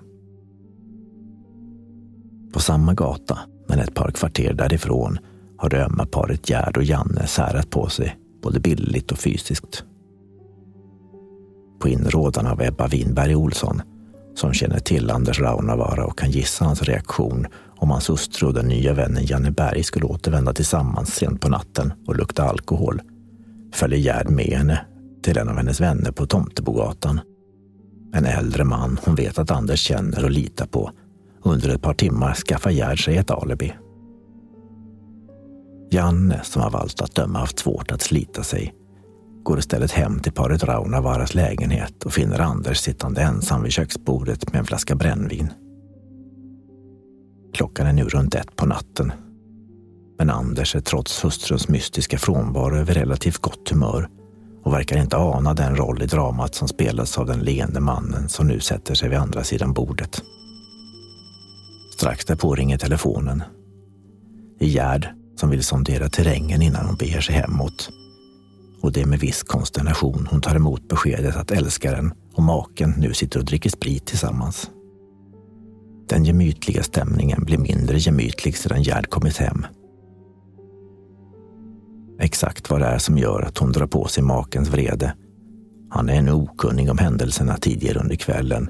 På 2.53 2.61
samma 2.61 2.95
gata, 2.95 3.39
men 3.69 3.79
ett 3.79 3.95
par 3.95 4.11
kvarter 4.11 4.53
därifrån, 4.53 5.19
har 5.57 5.69
det 5.69 5.85
ömma 5.85 6.07
paret 6.07 6.51
Gerd 6.51 6.77
och 6.77 6.85
Janne 6.85 7.27
särat 7.27 7.71
på 7.71 7.89
sig, 7.89 8.19
både 8.43 8.61
bildligt 8.61 9.13
och 9.13 9.19
fysiskt. 9.19 9.85
På 11.81 11.89
inrådan 11.89 12.47
av 12.47 12.63
Ebba 12.63 12.87
Winberg 12.87 13.35
Olsson, 13.35 13.83
som 14.39 14.53
känner 14.53 14.79
till 14.79 15.11
Anders 15.11 15.41
Raunavaara 15.41 16.07
och 16.07 16.19
kan 16.19 16.31
gissa 16.31 16.65
hans 16.65 16.83
reaktion 16.83 17.47
om 17.77 17.91
hans 17.91 18.11
hustru 18.11 18.47
och 18.47 18.55
den 18.55 18.69
nya 18.69 18.93
vännen 18.93 19.27
Janne 19.27 19.51
Berg 19.51 19.83
skulle 19.83 20.07
återvända 20.07 20.53
tillsammans 20.53 21.15
sent 21.15 21.41
på 21.41 21.49
natten 21.49 21.93
och 22.07 22.17
lukta 22.17 22.43
alkohol, 22.43 23.01
följer 23.75 23.99
Gerd 23.99 24.31
med 24.31 24.59
henne 24.59 24.87
till 25.23 25.39
en 25.39 25.49
av 25.49 25.57
hennes 25.57 25.81
vänner 25.81 26.13
på 26.13 26.27
Tomtebogatan. 26.27 27.21
En 28.15 28.25
äldre 28.25 28.65
man 28.65 28.99
hon 29.05 29.15
vet 29.15 29.39
att 29.39 29.51
Anders 29.51 29.81
känner 29.81 30.25
och 30.25 30.31
litar 30.31 30.67
på. 30.67 30.91
Under 31.43 31.69
ett 31.69 31.83
par 31.83 31.95
timmar 31.95 32.35
skaffar 32.35 32.71
Gerd 32.71 33.05
sig 33.05 33.17
ett 33.17 33.31
alibi. 33.31 33.73
Janne, 35.91 36.41
som 36.45 36.63
av 36.63 36.77
allt 36.77 37.01
att 37.01 37.15
döma 37.15 37.39
haft 37.39 37.59
svårt 37.59 37.93
att 37.93 38.03
slita 38.03 38.43
sig, 38.43 38.75
går 39.49 39.59
istället 39.59 39.93
hem 39.93 40.21
till 40.21 40.33
paret 40.33 40.65
Raunavaras 40.65 41.35
lägenhet 41.35 42.05
och 42.05 42.13
finner 42.13 42.41
Anders 42.41 42.79
sittande 42.79 43.23
ensam 43.23 43.63
vid 43.63 43.73
köksbordet 43.73 44.53
med 44.53 44.59
en 44.59 44.65
flaska 44.65 44.95
brännvin. 44.95 45.53
Klockan 47.55 47.87
är 47.87 47.93
nu 47.93 48.05
runt 48.05 48.35
ett 48.35 48.57
på 48.57 48.67
natten. 48.67 49.13
Men 50.19 50.31
Anders 50.31 50.77
är 50.77 50.81
trots 50.81 51.25
hustruns 51.25 51.69
mystiska 51.69 52.19
frånvaro 52.19 52.77
över 52.77 52.95
relativt 52.95 53.39
gott 53.39 53.71
humör 53.71 54.09
och 54.65 54.73
verkar 54.73 54.99
inte 54.99 55.17
ana 55.17 55.55
den 55.55 55.77
roll 55.77 56.03
i 56.03 56.07
dramat 56.07 56.55
som 56.55 56.69
spelas 56.69 57.19
av 57.19 57.27
den 57.27 57.41
leende 57.41 57.81
mannen 57.81 58.29
som 58.29 58.47
nu 58.47 58.61
sätter 58.61 58.95
sig 58.95 59.09
vid 59.09 59.19
andra 59.19 59.45
sidan 59.45 59.73
bordet. 59.73 60.23
Strax 61.97 62.25
därpå 62.25 62.55
ringer 62.55 62.79
telefonen. 62.79 63.43
Det 64.59 64.65
är 64.65 64.69
Gerd 64.69 65.09
som 65.37 65.51
vill 65.51 65.65
sondera 65.65 66.09
terrängen 66.09 66.63
innan 66.63 66.87
hon 66.87 66.97
beger 66.97 67.21
sig 67.21 67.35
hemåt. 67.35 67.91
Och 68.81 68.93
det 68.93 69.03
är 69.03 69.07
med 69.07 69.21
viss 69.21 69.43
konsternation 69.43 70.29
hon 70.31 70.41
tar 70.41 70.57
emot 70.57 70.89
beskedet 70.89 71.37
att 71.37 71.51
älskaren 71.51 72.13
och 72.35 72.43
maken 72.43 72.95
nu 72.99 73.15
sitter 73.15 73.39
och 73.39 73.45
dricker 73.45 73.71
sprit 73.71 74.07
tillsammans. 74.07 74.71
Den 76.09 76.25
gemytliga 76.25 76.83
stämningen 76.83 77.45
blir 77.45 77.59
mindre 77.59 77.99
gemytlig 77.99 78.57
sedan 78.57 78.83
Gerd 78.83 79.11
kommit 79.11 79.37
hem. 79.37 79.67
Exakt 82.21 82.71
vad 82.71 82.81
det 82.81 82.87
är 82.87 82.99
som 82.99 83.19
gör 83.19 83.43
att 83.43 83.59
hon 83.59 83.73
drar 83.73 83.87
på 83.87 84.09
sig 84.09 84.25
makens 84.25 84.69
vrede. 84.69 85.15
Han 85.91 86.09
är 86.09 86.15
ännu 86.15 86.33
okunnig 86.33 86.91
om 86.91 86.99
händelserna 86.99 87.57
tidigare 87.57 87.99
under 87.99 88.17
kvällen. 88.17 88.69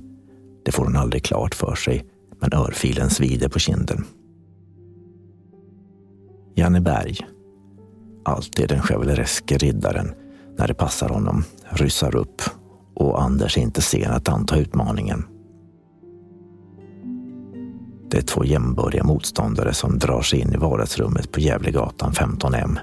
Det 0.65 0.73
får 0.73 0.85
hon 0.85 0.97
aldrig 0.97 1.25
klart 1.25 1.55
för 1.55 1.75
sig, 1.75 2.05
men 2.41 2.53
örfilen 2.53 3.11
svider 3.11 3.49
på 3.49 3.59
kinden. 3.59 4.05
Janne 6.55 6.81
Berg, 6.81 7.19
alltid 8.29 8.69
den 8.69 8.83
chevalereske 8.83 9.57
riddaren 9.57 10.15
när 10.59 10.69
det 10.69 10.75
passar 10.75 11.09
honom, 11.09 11.45
ryssar 11.71 12.17
upp 12.17 12.43
och 12.95 13.23
Anders 13.23 13.59
är 13.59 13.63
inte 13.63 13.83
sen 13.83 14.11
att 14.11 14.29
anta 14.29 14.57
utmaningen. 14.57 15.25
Det 18.11 18.19
är 18.19 18.23
två 18.23 18.45
jämbördiga 18.45 19.05
motståndare 19.05 19.75
som 19.75 19.99
drar 19.99 20.23
sig 20.23 20.41
in 20.41 20.53
i 20.53 20.57
vardagsrummet 20.57 21.33
på 21.33 21.41
Gävlegatan 21.41 22.13
15M. 22.13 22.79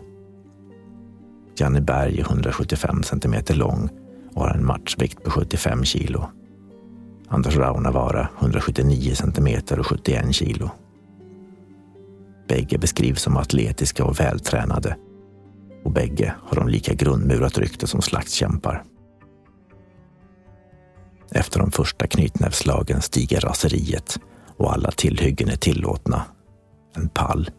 Janne 1.57 1.81
Berg 1.81 2.19
är 2.19 2.23
175 2.23 3.03
centimeter 3.03 3.55
lång 3.55 3.89
och 4.33 4.41
har 4.41 4.49
en 4.49 4.65
matchvikt 4.65 5.23
på 5.23 5.31
75 5.31 5.83
kilo. 5.83 6.25
Anders 7.27 7.57
Raunavaara 7.57 8.29
179 8.39 9.15
centimeter 9.15 9.79
och 9.79 9.87
71 9.87 10.35
kilo. 10.35 10.69
Bägge 12.47 12.77
beskrivs 12.77 13.21
som 13.21 13.37
atletiska 13.37 14.05
och 14.05 14.19
vältränade 14.19 14.95
bägge 15.95 16.35
har 16.41 16.55
de 16.55 16.67
lika 16.67 16.93
grundmurat 16.93 17.57
rykte 17.57 17.87
som 17.87 18.01
slagskämpar. 18.01 18.83
Efter 21.31 21.59
de 21.59 21.71
första 21.71 22.07
knytnävslagen 22.07 23.01
stiger 23.01 23.39
raseriet 23.41 24.19
och 24.57 24.73
alla 24.73 24.91
tillhyggen 24.91 25.49
är 25.49 25.55
tillåtna. 25.55 26.23
En 26.95 27.09
pall, 27.09 27.49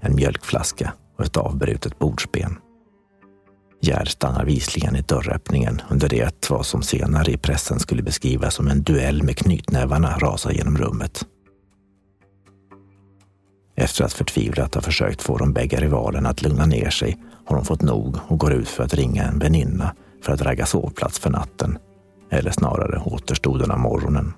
en 0.00 0.14
mjölkflaska 0.14 0.92
och 1.18 1.24
ett 1.24 1.36
avbrutet 1.36 1.98
bordsben. 1.98 2.56
Gerd 3.80 4.08
stannar 4.08 4.44
visligen 4.44 4.96
i 4.96 5.02
dörröppningen 5.02 5.82
under 5.90 6.08
det 6.08 6.22
att 6.22 6.50
vad 6.50 6.66
som 6.66 6.82
senare 6.82 7.32
i 7.32 7.36
pressen 7.36 7.80
skulle 7.80 8.02
beskrivas 8.02 8.54
som 8.54 8.68
en 8.68 8.82
duell 8.82 9.22
med 9.22 9.36
knytnävarna 9.36 10.18
rasar 10.18 10.50
genom 10.50 10.78
rummet. 10.78 11.24
Efter 13.76 14.04
att 14.04 14.12
förtvivlat 14.12 14.74
ha 14.74 14.82
försökt 14.82 15.22
få 15.22 15.38
de 15.38 15.52
bägge 15.52 15.80
rivalerna 15.80 16.28
att 16.28 16.42
lugna 16.42 16.66
ner 16.66 16.90
sig 16.90 17.18
har 17.46 17.56
hon 17.56 17.64
fått 17.64 17.82
nog 17.82 18.16
och 18.28 18.38
går 18.38 18.52
ut 18.52 18.68
för 18.68 18.84
att 18.84 18.94
ringa 18.94 19.24
en 19.24 19.38
väninna 19.38 19.94
för 20.22 20.32
att 20.32 20.42
ragga 20.42 20.66
sovplats 20.66 21.18
för 21.18 21.30
natten. 21.30 21.78
Eller 22.30 22.50
snarare 22.50 23.02
återstoden 23.04 23.70
av 23.70 23.78
morgonen. 23.78 24.32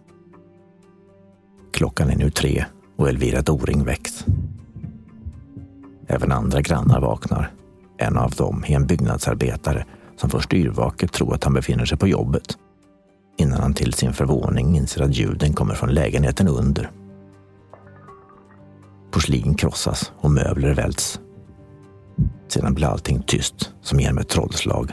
Klockan 1.72 2.10
är 2.10 2.16
nu 2.16 2.30
tre 2.30 2.64
och 2.96 3.08
Elvira 3.08 3.42
Doring 3.42 3.84
väcks. 3.84 4.24
Även 6.06 6.32
andra 6.32 6.60
grannar 6.60 7.00
vaknar. 7.00 7.52
En 7.98 8.16
av 8.16 8.30
dem 8.30 8.64
är 8.66 8.76
en 8.76 8.86
byggnadsarbetare 8.86 9.84
som 10.16 10.30
först 10.30 10.52
yrvaket 10.52 11.12
tror 11.12 11.34
att 11.34 11.44
han 11.44 11.54
befinner 11.54 11.84
sig 11.84 11.98
på 11.98 12.08
jobbet. 12.08 12.58
Innan 13.38 13.60
han 13.60 13.74
till 13.74 13.92
sin 13.92 14.12
förvåning 14.12 14.76
inser 14.76 15.02
att 15.02 15.16
ljuden 15.16 15.52
kommer 15.52 15.74
från 15.74 15.90
lägenheten 15.90 16.48
under. 16.48 16.90
Porslin 19.10 19.54
krossas 19.54 20.12
och 20.16 20.30
möbler 20.30 20.74
välts. 20.74 21.20
Sedan 22.48 22.74
blir 22.74 22.86
allting 22.86 23.22
tyst 23.22 23.72
som 23.82 24.00
genom 24.00 24.18
ett 24.18 24.28
trollslag 24.28 24.92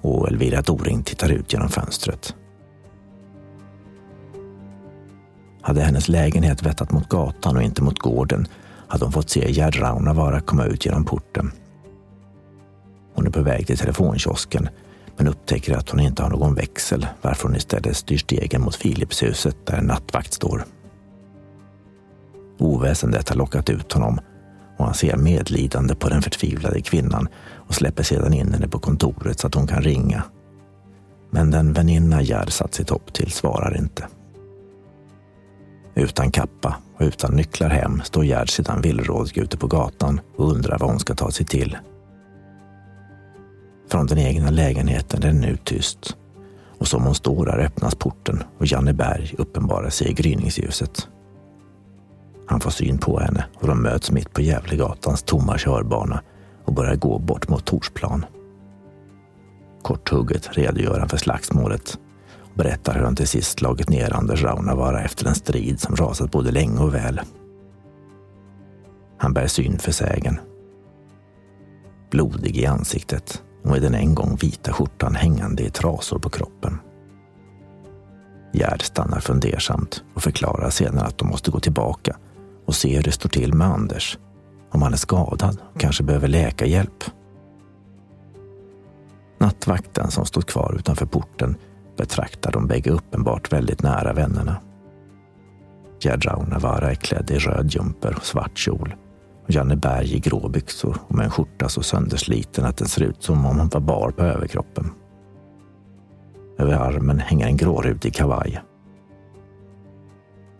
och 0.00 0.28
Elvira 0.28 0.62
Doring 0.62 1.02
tittar 1.02 1.32
ut 1.32 1.52
genom 1.52 1.68
fönstret. 1.68 2.34
Hade 5.62 5.80
hennes 5.80 6.08
lägenhet 6.08 6.62
vettat 6.62 6.92
mot 6.92 7.08
gatan 7.08 7.56
och 7.56 7.62
inte 7.62 7.82
mot 7.82 7.98
gården 7.98 8.46
hade 8.88 9.04
hon 9.04 9.12
fått 9.12 9.30
se 9.30 9.52
Gerd 9.52 9.76
Raunavaara 9.80 10.40
komma 10.40 10.64
ut 10.64 10.86
genom 10.86 11.04
porten. 11.04 11.52
Hon 13.14 13.26
är 13.26 13.30
på 13.30 13.42
väg 13.42 13.66
till 13.66 13.78
telefonkiosken 13.78 14.68
men 15.16 15.28
upptäcker 15.28 15.76
att 15.76 15.90
hon 15.90 16.00
inte 16.00 16.22
har 16.22 16.30
någon 16.30 16.54
växel 16.54 17.06
varför 17.22 17.48
hon 17.48 17.56
istället 17.56 17.96
styr 17.96 18.18
stegen 18.18 18.62
mot 18.62 18.78
Philipshuset 18.78 19.66
där 19.66 19.78
en 19.78 19.86
nattvakt 19.86 20.32
står. 20.32 20.64
Oväsendet 22.58 23.28
har 23.28 23.36
lockat 23.36 23.70
ut 23.70 23.92
honom 23.92 24.20
och 24.76 24.84
han 24.84 24.94
ser 24.94 25.16
medlidande 25.16 25.94
på 25.94 26.08
den 26.08 26.22
förtvivlade 26.22 26.80
kvinnan 26.80 27.28
och 27.54 27.74
släpper 27.74 28.02
sedan 28.02 28.34
in 28.34 28.52
henne 28.52 28.68
på 28.68 28.78
kontoret 28.78 29.40
så 29.40 29.46
att 29.46 29.54
hon 29.54 29.66
kan 29.66 29.82
ringa. 29.82 30.22
Men 31.30 31.50
den 31.50 31.72
väninna 31.72 32.22
Gerd 32.22 32.52
satt 32.52 32.74
sitt 32.74 32.90
hopp 32.90 33.12
till 33.12 33.32
svarar 33.32 33.76
inte. 33.76 34.08
Utan 35.94 36.30
kappa 36.30 36.76
och 36.96 37.04
utan 37.04 37.36
nycklar 37.36 37.68
hem 37.68 38.02
står 38.04 38.24
Gerd 38.24 38.50
sedan 38.50 38.80
villrådig 38.80 39.38
ute 39.38 39.56
på 39.56 39.66
gatan 39.66 40.20
och 40.36 40.50
undrar 40.50 40.78
vad 40.78 40.90
hon 40.90 41.00
ska 41.00 41.14
ta 41.14 41.30
sig 41.30 41.46
till. 41.46 41.78
Från 43.90 44.06
den 44.06 44.18
egna 44.18 44.50
lägenheten 44.50 45.22
är 45.22 45.26
det 45.26 45.32
nu 45.32 45.56
tyst 45.56 46.16
och 46.78 46.88
som 46.88 47.04
hon 47.04 47.14
står 47.14 47.46
där 47.46 47.58
öppnas 47.58 47.94
porten 47.94 48.42
och 48.58 48.66
Janne 48.66 48.92
Berg 48.92 49.34
uppenbarar 49.38 49.90
sig 49.90 50.10
i 50.10 50.12
gryningsljuset. 50.12 51.08
Han 52.46 52.60
får 52.60 52.70
syn 52.70 52.98
på 52.98 53.18
henne 53.18 53.44
och 53.54 53.68
de 53.68 53.82
möts 53.82 54.10
mitt 54.10 54.32
på 54.32 54.42
Gävlegatans 54.42 55.22
tomma 55.22 55.58
körbana 55.58 56.22
och 56.64 56.74
börjar 56.74 56.96
gå 56.96 57.18
bort 57.18 57.48
mot 57.48 57.64
Torsplan. 57.64 58.26
Korthugget 59.82 60.56
redogör 60.56 60.98
han 60.98 61.08
för 61.08 61.16
slagsmålet 61.16 61.98
och 62.38 62.56
berättar 62.56 62.94
hur 62.94 63.04
han 63.04 63.16
till 63.16 63.28
sist 63.28 63.58
slagit 63.58 63.88
ner 63.88 64.12
Anders 64.12 64.42
Raunavaara 64.42 65.02
efter 65.02 65.26
en 65.26 65.34
strid 65.34 65.80
som 65.80 65.96
rasat 65.96 66.30
både 66.30 66.50
länge 66.50 66.78
och 66.78 66.94
väl. 66.94 67.20
Han 69.18 69.32
bär 69.32 69.46
syn 69.46 69.78
för 69.78 69.92
sägen. 69.92 70.40
Blodig 72.10 72.56
i 72.56 72.66
ansiktet 72.66 73.42
och 73.62 73.70
med 73.70 73.82
den 73.82 73.94
en 73.94 74.14
gång 74.14 74.36
vita 74.40 74.72
skjortan 74.72 75.14
hängande 75.14 75.62
i 75.62 75.70
trasor 75.70 76.18
på 76.18 76.30
kroppen. 76.30 76.78
Gerd 78.52 78.82
stannar 78.82 79.20
fundersamt 79.20 80.04
och 80.14 80.22
förklarar 80.22 80.70
sedan 80.70 80.98
att 80.98 81.18
de 81.18 81.28
måste 81.28 81.50
gå 81.50 81.60
tillbaka 81.60 82.16
och 82.66 82.74
se 82.74 82.96
hur 82.96 83.02
det 83.02 83.12
står 83.12 83.28
till 83.28 83.54
med 83.54 83.66
Anders. 83.66 84.18
Om 84.70 84.82
han 84.82 84.92
är 84.92 84.96
skadad 84.96 85.58
och 85.74 85.80
kanske 85.80 86.02
behöver 86.02 86.28
läkarhjälp. 86.28 87.04
Nattvakten 89.38 90.10
som 90.10 90.26
stod 90.26 90.46
kvar 90.46 90.76
utanför 90.78 91.06
porten 91.06 91.56
betraktar 91.96 92.52
de 92.52 92.66
bägge 92.66 92.90
uppenbart 92.90 93.52
väldigt 93.52 93.82
nära 93.82 94.12
vännerna. 94.12 94.56
Gerd 96.00 96.26
Raunavaara 96.26 96.90
är 96.90 96.94
klädd 96.94 97.30
i 97.30 97.38
röd 97.38 97.74
jumper 97.74 98.16
och 98.16 98.26
svart 98.26 98.58
kjol 98.58 98.94
och 99.44 99.50
Janne 99.50 99.76
Berg 99.76 100.14
i 100.14 100.18
gråbyxor 100.18 100.96
och 101.08 101.14
med 101.14 101.24
en 101.24 101.30
skjorta 101.30 101.68
så 101.68 101.82
söndersliten 101.82 102.64
att 102.64 102.76
den 102.76 102.88
ser 102.88 103.02
ut 103.02 103.22
som 103.22 103.46
om 103.46 103.58
han 103.58 103.68
var 103.68 103.80
bar 103.80 104.10
på 104.10 104.22
överkroppen. 104.22 104.90
Över 106.58 106.74
armen 106.74 107.18
hänger 107.18 107.46
en 107.46 107.56
grårutig 107.56 108.14
kavaj 108.14 108.62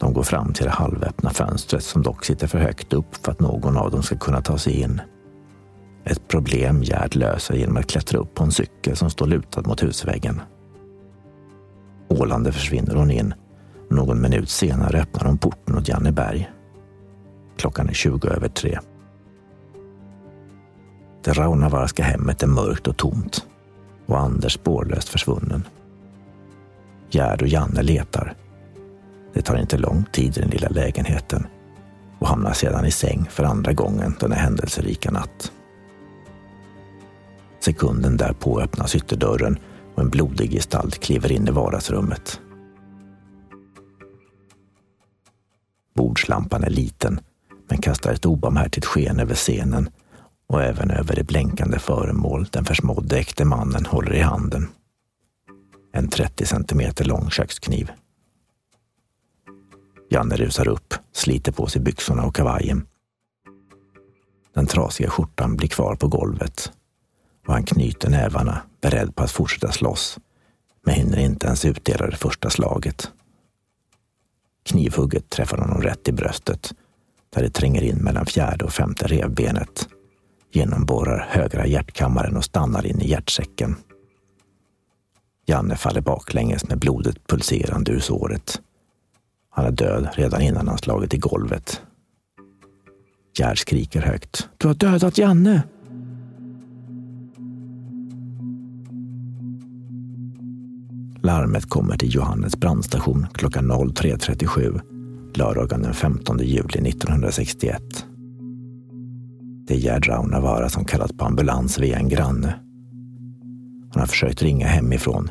de 0.05 0.13
går 0.13 0.23
fram 0.23 0.53
till 0.53 0.65
det 0.65 0.71
halvöppna 0.71 1.31
fönstret 1.31 1.85
som 1.85 2.03
dock 2.03 2.25
sitter 2.25 2.47
för 2.47 2.59
högt 2.59 2.93
upp 2.93 3.17
för 3.17 3.33
att 3.33 3.41
någon 3.41 3.77
av 3.77 3.91
dem 3.91 4.03
ska 4.03 4.17
kunna 4.17 4.41
ta 4.41 4.59
sig 4.59 4.81
in. 4.81 5.01
Ett 6.05 6.29
problem 6.29 6.83
Gerd 6.83 7.17
löser 7.17 7.55
genom 7.55 7.77
att 7.77 7.87
klättra 7.87 8.19
upp 8.19 8.35
på 8.35 8.45
en 8.45 8.53
cykel 8.53 8.97
som 8.97 9.11
står 9.11 9.27
lutad 9.27 9.63
mot 9.63 9.83
husväggen. 9.83 10.41
Ålande 12.09 12.53
försvinner 12.53 12.95
hon 12.95 13.11
in. 13.11 13.35
Någon 13.91 14.21
minut 14.21 14.49
senare 14.49 15.01
öppnar 15.01 15.25
hon 15.25 15.39
porten 15.39 15.79
åt 15.79 15.89
Janneberg. 15.89 16.51
Klockan 17.57 17.89
är 17.89 17.95
20 17.95 18.29
över 18.29 18.49
tre. 18.49 18.79
Det 21.25 21.33
Raunavarska 21.33 22.03
hemmet 22.03 22.43
är 22.43 22.47
mörkt 22.47 22.87
och 22.87 22.97
tomt 22.97 23.47
och 24.07 24.21
Anders 24.21 24.53
spårlöst 24.53 25.09
försvunnen. 25.09 25.63
Gerd 27.11 27.43
och 27.43 27.49
Janne 27.49 27.83
letar 27.83 28.35
det 29.35 29.43
tar 29.43 29.57
inte 29.57 29.77
lång 29.79 30.05
tid 30.13 30.39
i 30.39 30.41
den 30.41 30.51
lilla 30.51 30.69
lägenheten 30.69 31.47
och 32.19 32.29
hamnar 32.29 32.53
sedan 32.53 32.87
i 32.87 32.91
säng 32.91 33.27
för 33.31 33.45
andra 33.45 33.73
gången 33.73 34.17
denna 34.21 34.35
händelserika 34.35 35.11
natt. 35.11 35.53
Sekunden 37.61 38.17
därpå 38.17 38.61
öppnas 38.61 38.97
ytterdörren 38.97 39.59
och 39.95 40.03
en 40.03 40.09
blodig 40.09 40.53
gestalt 40.53 40.99
kliver 40.99 41.33
in 41.33 41.49
i 41.49 41.51
vardagsrummet. 41.51 42.41
Bordslampan 45.95 46.65
är 46.65 46.71
liten 46.71 47.21
men 47.69 47.79
kastar 47.79 48.13
ett 48.13 48.27
obarmhärtigt 48.27 48.87
sken 48.87 49.21
över 49.21 49.35
scenen 49.35 49.89
och 50.49 50.63
även 50.63 50.91
över 50.91 51.17
det 51.17 51.25
blänkande 51.25 51.79
föremål 51.79 52.47
den 52.53 52.65
försmådde 52.65 53.19
äkte 53.19 53.45
mannen 53.45 53.87
håller 53.87 54.15
i 54.15 54.21
handen. 54.21 54.69
En 55.93 56.09
30 56.09 56.47
centimeter 56.47 57.05
lång 57.05 57.31
kökskniv. 57.31 57.91
Janne 60.11 60.37
rusar 60.37 60.69
upp, 60.69 60.95
sliter 61.13 61.53
på 61.53 61.67
sig 61.67 61.83
byxorna 61.83 62.25
och 62.25 62.35
kavajen. 62.35 62.87
Den 64.55 64.67
trasiga 64.67 65.11
skjortan 65.11 65.57
blir 65.57 65.69
kvar 65.69 65.97
på 65.97 66.09
golvet 66.09 66.73
och 67.47 67.53
han 67.53 67.65
knyter 67.65 68.11
nävarna, 68.11 68.63
beredd 68.81 69.17
på 69.17 69.23
att 69.23 69.31
fortsätta 69.31 69.73
slåss, 69.73 70.19
men 70.85 70.95
hinner 70.95 71.19
inte 71.19 71.47
ens 71.47 71.65
utdela 71.65 72.07
det 72.07 72.17
första 72.17 72.51
slaget. 72.51 73.11
Knivhugget 74.63 75.31
träffar 75.31 75.59
honom 75.59 75.83
rätt 75.83 76.09
i 76.09 76.13
bröstet, 76.13 76.75
där 77.31 77.43
det 77.43 77.51
tränger 77.51 77.83
in 77.83 77.97
mellan 77.97 78.27
fjärde 78.27 78.65
och 78.65 78.73
femte 78.73 79.07
revbenet, 79.07 79.89
genomborrar 80.53 81.27
högra 81.31 81.67
hjärtkammaren 81.67 82.37
och 82.37 82.45
stannar 82.45 82.87
in 82.87 83.01
i 83.01 83.09
hjärtsäcken. 83.09 83.77
Janne 85.47 85.77
faller 85.77 86.01
baklänges 86.01 86.69
med 86.69 86.79
blodet 86.79 87.27
pulserande 87.27 87.93
ur 87.93 88.01
såret. 88.01 88.61
Han 89.55 89.67
är 89.67 89.71
död 89.71 90.09
redan 90.13 90.43
innan 90.43 90.69
han 90.69 90.79
slagit 90.79 91.15
i 91.15 91.19
golvet. 91.19 91.83
Gerd 93.39 93.59
skriker 93.59 94.01
högt. 94.01 94.49
Du 94.59 94.67
har 94.67 94.75
dödat 94.75 95.19
Janne! 95.19 95.63
Larmet 101.23 101.69
kommer 101.69 101.97
till 101.97 102.15
Johannes 102.15 102.57
brandstation 102.57 103.27
klockan 103.35 103.73
03.37 103.73 104.81
lördagen 105.35 105.83
den 105.83 105.95
15 105.95 106.39
juli 106.39 106.89
1961. 106.89 107.83
Det 109.67 109.75
är 109.75 109.79
Gerd 109.79 110.09
Raunavaara 110.09 110.69
som 110.69 110.85
kallat 110.85 111.19
på 111.19 111.25
ambulans 111.25 111.79
via 111.79 111.99
en 111.99 112.09
granne. 112.09 112.55
Hon 113.93 114.01
har 114.01 114.07
försökt 114.07 114.43
ringa 114.43 114.67
hemifrån, 114.67 115.31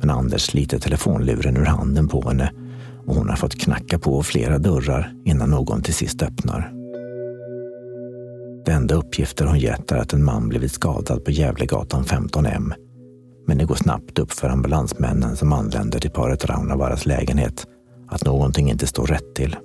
men 0.00 0.10
Anders 0.10 0.42
sliter 0.42 0.78
telefonluren 0.78 1.56
ur 1.56 1.64
handen 1.64 2.08
på 2.08 2.28
henne 2.28 2.52
och 3.06 3.14
hon 3.14 3.28
har 3.28 3.36
fått 3.36 3.60
knacka 3.60 3.98
på 3.98 4.22
flera 4.22 4.58
dörrar 4.58 5.12
innan 5.24 5.50
någon 5.50 5.82
till 5.82 5.94
sist 5.94 6.22
öppnar. 6.22 6.72
De 8.66 8.72
enda 8.72 8.94
uppgifter 8.94 9.46
hon 9.46 9.58
gett 9.58 9.92
är 9.92 9.96
att 9.96 10.12
en 10.12 10.24
man 10.24 10.48
blivit 10.48 10.72
skadad 10.72 11.24
på 11.24 11.30
Gävlegatan 11.30 12.04
15M. 12.04 12.72
Men 13.46 13.58
det 13.58 13.64
går 13.64 13.74
snabbt 13.74 14.18
upp 14.18 14.32
för 14.32 14.48
ambulansmännen 14.48 15.36
som 15.36 15.52
anländer 15.52 15.98
till 15.98 16.10
paret 16.10 16.44
Raunavaras 16.44 17.06
lägenhet 17.06 17.66
att 18.08 18.24
någonting 18.24 18.70
inte 18.70 18.86
står 18.86 19.06
rätt 19.06 19.34
till. 19.34 19.56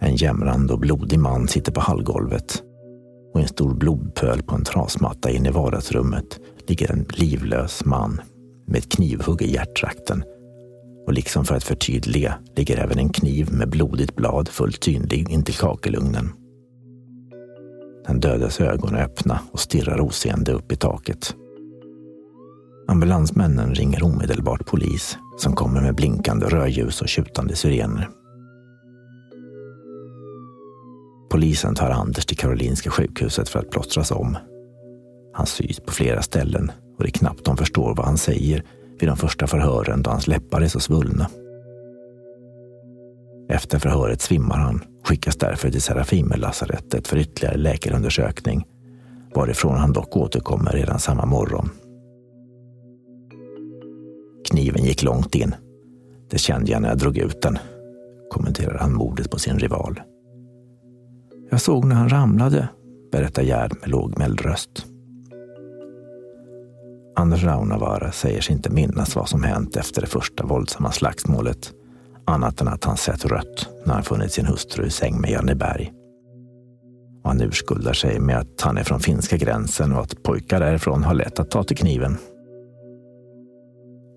En 0.00 0.16
jämrande 0.16 0.72
och 0.72 0.80
blodig 0.80 1.18
man 1.18 1.48
sitter 1.48 1.72
på 1.72 1.80
hallgolvet 1.80 2.62
och 3.34 3.40
i 3.40 3.42
en 3.42 3.48
stor 3.48 3.74
blodpöl 3.74 4.42
på 4.42 4.54
en 4.54 4.64
trasmatta 4.64 5.30
inne 5.30 5.48
i 5.48 5.52
vardagsrummet 5.52 6.40
ligger 6.66 6.92
en 6.92 7.06
livlös 7.08 7.84
man 7.84 8.20
med 8.66 8.78
ett 8.78 8.92
knivhugg 8.92 9.42
i 9.42 9.52
hjärttrakten. 9.52 10.24
Och 11.06 11.12
liksom 11.12 11.44
för 11.44 11.54
att 11.54 11.64
förtydliga 11.64 12.34
ligger 12.56 12.78
även 12.78 12.98
en 12.98 13.08
kniv 13.08 13.52
med 13.52 13.70
blodigt 13.70 14.16
blad 14.16 14.48
fullt 14.48 14.84
synlig 14.84 15.30
intill 15.30 15.54
kakelugnen. 15.54 16.32
Den 18.06 18.20
dödes 18.20 18.60
ögon 18.60 18.94
är 18.94 19.04
öppna 19.04 19.40
och 19.52 19.60
stirrar 19.60 20.00
oseende 20.00 20.52
upp 20.52 20.72
i 20.72 20.76
taket. 20.76 21.34
Ambulansmännen 22.88 23.74
ringer 23.74 24.04
omedelbart 24.04 24.66
polis 24.66 25.18
som 25.38 25.54
kommer 25.54 25.80
med 25.80 25.94
blinkande 25.94 26.46
rödljus 26.46 27.02
och 27.02 27.08
tjutande 27.08 27.56
sirener. 27.56 28.08
Polisen 31.30 31.74
tar 31.74 31.90
Anders 31.90 32.26
till 32.26 32.36
Karolinska 32.36 32.90
sjukhuset 32.90 33.48
för 33.48 33.58
att 33.58 33.70
plåstras 33.70 34.10
om. 34.10 34.36
Han 35.32 35.46
sys 35.46 35.80
på 35.80 35.92
flera 35.92 36.22
ställen 36.22 36.72
och 36.96 37.02
det 37.02 37.08
är 37.08 37.18
knappt 37.18 37.44
de 37.44 37.56
förstår 37.56 37.94
vad 37.94 38.06
han 38.06 38.18
säger 38.18 38.64
vid 38.98 39.08
de 39.08 39.16
första 39.16 39.46
förhören 39.46 40.02
då 40.02 40.10
hans 40.10 40.26
läppar 40.26 40.60
är 40.60 40.68
så 40.68 40.80
svullna. 40.80 41.30
Efter 43.48 43.78
förhöret 43.78 44.20
svimmar 44.20 44.58
han 44.58 44.80
och 45.00 45.08
skickas 45.08 45.36
därför 45.36 45.70
till 45.70 45.82
Serafimerlasarettet 45.82 47.08
för 47.08 47.16
ytterligare 47.16 47.56
läkarundersökning 47.56 48.66
varifrån 49.34 49.76
han 49.76 49.92
dock 49.92 50.16
återkommer 50.16 50.72
redan 50.72 50.98
samma 50.98 51.26
morgon. 51.26 51.68
Kniven 54.50 54.84
gick 54.84 55.02
långt 55.02 55.34
in. 55.34 55.54
Det 56.30 56.38
kände 56.38 56.70
jag 56.70 56.82
när 56.82 56.88
jag 56.88 56.98
drog 56.98 57.18
ut 57.18 57.42
den, 57.42 57.58
kommenterar 58.30 58.78
han 58.78 58.94
mordet 58.94 59.30
på 59.30 59.38
sin 59.38 59.58
rival. 59.58 60.00
Jag 61.50 61.60
såg 61.60 61.84
när 61.84 61.96
han 61.96 62.08
ramlade, 62.08 62.68
berättar 63.12 63.42
Gerd 63.42 63.76
med 63.80 63.90
lågmäld 63.90 64.40
röst. 64.40 64.86
Anders 67.16 67.44
Raunavaara 67.44 68.12
säger 68.12 68.40
sig 68.40 68.54
inte 68.54 68.70
minnas 68.70 69.16
vad 69.16 69.28
som 69.28 69.42
hänt 69.42 69.76
efter 69.76 70.00
det 70.00 70.06
första 70.06 70.46
våldsamma 70.46 70.92
slagsmålet, 70.92 71.72
annat 72.26 72.60
än 72.60 72.68
att 72.68 72.84
han 72.84 72.96
sett 72.96 73.24
rött 73.24 73.68
när 73.86 73.94
han 73.94 74.02
funnit 74.02 74.32
sin 74.32 74.46
hustru 74.46 74.86
i 74.86 74.90
säng 74.90 75.20
med 75.20 75.30
Janne 75.30 75.54
Berg. 75.54 75.92
Och 77.22 77.30
han 77.30 77.40
urskuldar 77.40 77.92
sig 77.92 78.20
med 78.20 78.38
att 78.38 78.60
han 78.60 78.78
är 78.78 78.84
från 78.84 79.00
finska 79.00 79.36
gränsen 79.36 79.92
och 79.92 80.02
att 80.02 80.22
pojkar 80.22 80.60
därifrån 80.60 81.04
har 81.04 81.14
lätt 81.14 81.38
att 81.38 81.50
ta 81.50 81.64
till 81.64 81.76
kniven. 81.76 82.16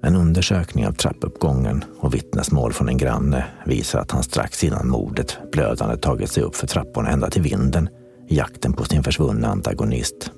En 0.03 0.15
undersökning 0.15 0.87
av 0.87 0.91
trappuppgången 0.91 1.83
och 1.99 2.13
vittnesmål 2.13 2.73
från 2.73 2.89
en 2.89 2.97
granne 2.97 3.45
visar 3.65 3.99
att 3.99 4.11
han 4.11 4.23
strax 4.23 4.63
innan 4.63 4.89
mordet 4.89 5.37
blödande 5.51 5.97
tagit 5.97 6.31
sig 6.31 6.43
upp 6.43 6.55
för 6.55 6.67
trapporna 6.67 7.09
ända 7.09 7.29
till 7.29 7.41
vinden 7.41 7.89
i 8.27 8.37
jakten 8.37 8.73
på 8.73 8.83
sin 8.83 9.03
försvunna 9.03 9.47
antagonist. 9.47 10.31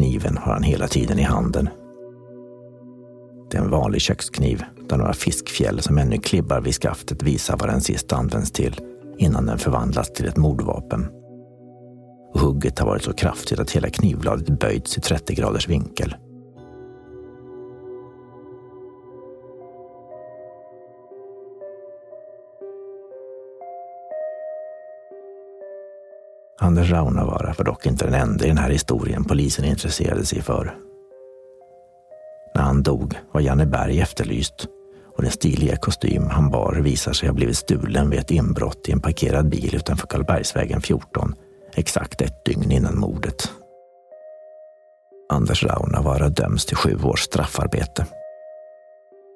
Kniven 0.00 0.36
har 0.36 0.52
han 0.52 0.62
hela 0.62 0.88
tiden 0.88 1.18
i 1.18 1.22
handen. 1.22 1.68
Det 3.50 3.56
är 3.56 3.62
en 3.62 3.70
vanlig 3.70 4.00
kökskniv 4.00 4.62
där 4.88 4.96
några 4.96 5.12
fiskfjäll 5.12 5.82
som 5.82 5.98
ännu 5.98 6.18
klibbar 6.18 6.60
vid 6.60 6.74
skaftet 6.74 7.22
visar 7.22 7.56
vad 7.56 7.68
den 7.68 7.80
sist 7.80 8.12
används 8.12 8.50
till 8.50 8.80
innan 9.18 9.46
den 9.46 9.58
förvandlas 9.58 10.12
till 10.12 10.26
ett 10.26 10.36
mordvapen. 10.36 11.06
Och 12.34 12.40
hugget 12.40 12.78
har 12.78 12.86
varit 12.86 13.02
så 13.02 13.12
kraftigt 13.12 13.58
att 13.58 13.70
hela 13.70 13.90
knivbladet 13.90 14.60
böjts 14.60 14.98
i 14.98 15.00
30 15.00 15.34
graders 15.34 15.68
vinkel. 15.68 16.14
Anders 26.62 26.90
Raunavaara 26.90 27.54
var 27.58 27.64
dock 27.64 27.86
inte 27.86 28.04
den 28.04 28.14
enda 28.14 28.44
i 28.44 28.48
den 28.48 28.58
här 28.58 28.70
historien 28.70 29.24
polisen 29.24 29.64
intresserade 29.64 30.24
sig 30.24 30.42
för. 30.42 30.74
När 32.54 32.62
han 32.62 32.82
dog 32.82 33.18
var 33.32 33.40
Janne 33.40 33.66
Berg 33.66 34.00
efterlyst 34.00 34.66
och 35.16 35.22
den 35.22 35.32
stiliga 35.32 35.76
kostym 35.76 36.26
han 36.26 36.50
bar 36.50 36.72
visar 36.72 37.12
sig 37.12 37.28
ha 37.28 37.34
blivit 37.34 37.56
stulen 37.56 38.10
vid 38.10 38.18
ett 38.18 38.30
inbrott 38.30 38.88
i 38.88 38.92
en 38.92 39.00
parkerad 39.00 39.48
bil 39.48 39.74
utanför 39.74 40.06
Karlbergsvägen 40.06 40.80
14 40.80 41.34
exakt 41.74 42.20
ett 42.20 42.44
dygn 42.44 42.70
innan 42.70 42.98
mordet. 42.98 43.52
Anders 45.32 45.64
Raunavaara 45.64 46.28
döms 46.28 46.66
till 46.66 46.76
sju 46.76 46.98
års 47.02 47.20
straffarbete. 47.20 48.06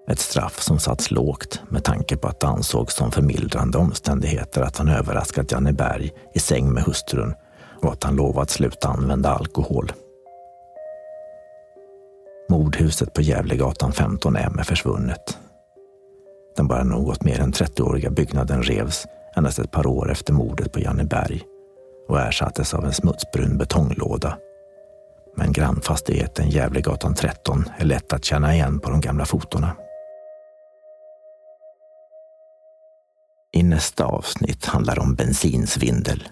Ett 0.08 0.18
straff 0.18 0.60
som 0.62 0.78
satts 0.78 1.10
lågt 1.10 1.62
med 1.68 1.84
tanke 1.84 2.16
på 2.16 2.28
att 2.28 2.40
det 2.40 2.46
ansågs 2.46 2.94
som 2.94 3.10
förmildrande 3.10 3.78
omständigheter 3.78 4.62
att 4.62 4.76
han 4.76 4.88
överraskat 4.88 5.52
Janne 5.52 5.72
Berg 5.72 6.12
i 6.34 6.38
säng 6.38 6.72
med 6.72 6.82
hustrun 6.82 7.34
och 7.82 7.92
att 7.92 8.04
han 8.04 8.16
lovat 8.16 8.50
sluta 8.50 8.88
använda 8.88 9.30
alkohol. 9.30 9.92
Mordhuset 12.48 13.12
på 13.14 13.22
Gävlegatan 13.22 13.92
15M 13.92 14.60
är 14.60 14.64
försvunnet. 14.64 15.38
Den 16.56 16.68
bara 16.68 16.84
något 16.84 17.24
mer 17.24 17.40
än 17.40 17.52
30-åriga 17.52 18.10
byggnaden 18.10 18.62
revs 18.62 19.06
endast 19.36 19.58
ett 19.58 19.70
par 19.70 19.86
år 19.86 20.12
efter 20.12 20.32
mordet 20.32 20.72
på 20.72 20.80
Janne 20.80 21.04
Berg 21.04 21.42
och 22.08 22.20
ersattes 22.20 22.74
av 22.74 22.84
en 22.84 22.92
smutsbrun 22.92 23.58
betonglåda. 23.58 24.38
Men 25.36 25.52
grannfastigheten 25.52 26.50
Gävlegatan 26.50 27.14
13 27.14 27.64
är 27.78 27.84
lätt 27.84 28.12
att 28.12 28.24
känna 28.24 28.54
igen 28.54 28.80
på 28.80 28.90
de 28.90 29.00
gamla 29.00 29.24
fotona. 29.24 29.76
I 33.54 33.62
nästa 33.62 34.04
avsnitt 34.04 34.64
handlar 34.64 34.98
om 34.98 35.14
bensinsvindel. 35.14 36.28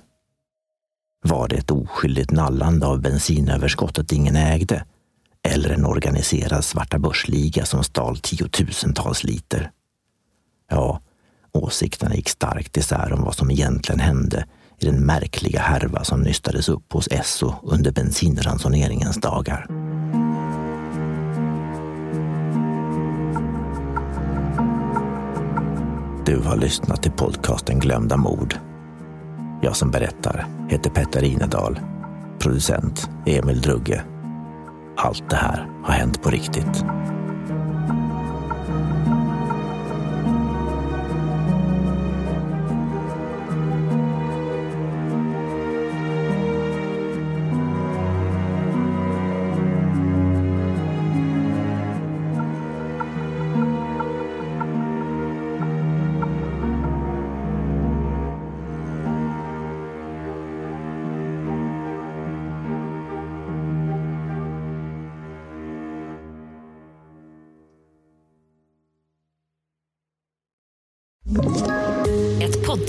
Var 1.25 1.49
det 1.49 1.57
ett 1.57 1.71
oskyldigt 1.71 2.31
nallande 2.31 2.87
av 2.87 3.01
bensinöverskottet 3.01 4.13
ingen 4.13 4.37
ägde? 4.37 4.85
Eller 5.49 5.71
en 5.71 5.87
organiserad 5.87 6.65
svarta 6.65 6.99
börsliga 6.99 7.67
som 7.67 7.85
stal 7.85 8.19
tiotusentals 8.19 9.25
liter? 9.25 9.71
Ja, 10.71 11.01
åsikterna 11.53 12.15
gick 12.15 12.29
starkt 12.29 12.77
isär 12.77 13.13
om 13.13 13.23
vad 13.23 13.37
som 13.37 13.51
egentligen 13.51 14.01
hände 14.01 14.47
i 14.79 14.85
den 14.85 15.07
märkliga 15.07 15.61
härva 15.61 16.05
som 16.05 16.21
nystades 16.21 16.69
upp 16.69 16.93
hos 16.93 17.09
Esso 17.09 17.55
under 17.63 17.93
bensinransoneringens 17.93 19.17
dagar. 19.17 19.91
Du 26.27 26.39
har 26.39 26.57
lyssnat 26.57 27.03
till 27.03 27.13
podcasten 27.13 27.79
Glömda 27.79 28.17
mord. 28.17 28.55
Jag 29.63 29.77
som 29.77 29.91
berättar 29.91 30.47
heter 30.69 30.91
Petter 30.91 31.25
Inedal. 31.25 31.79
Producent 32.39 33.11
Emil 33.27 33.61
Drugge. 33.61 34.03
Allt 34.97 35.31
det 35.31 35.37
här 35.37 35.69
har 35.85 35.93
hänt 35.93 36.23
på 36.23 36.31
riktigt. 36.31 36.85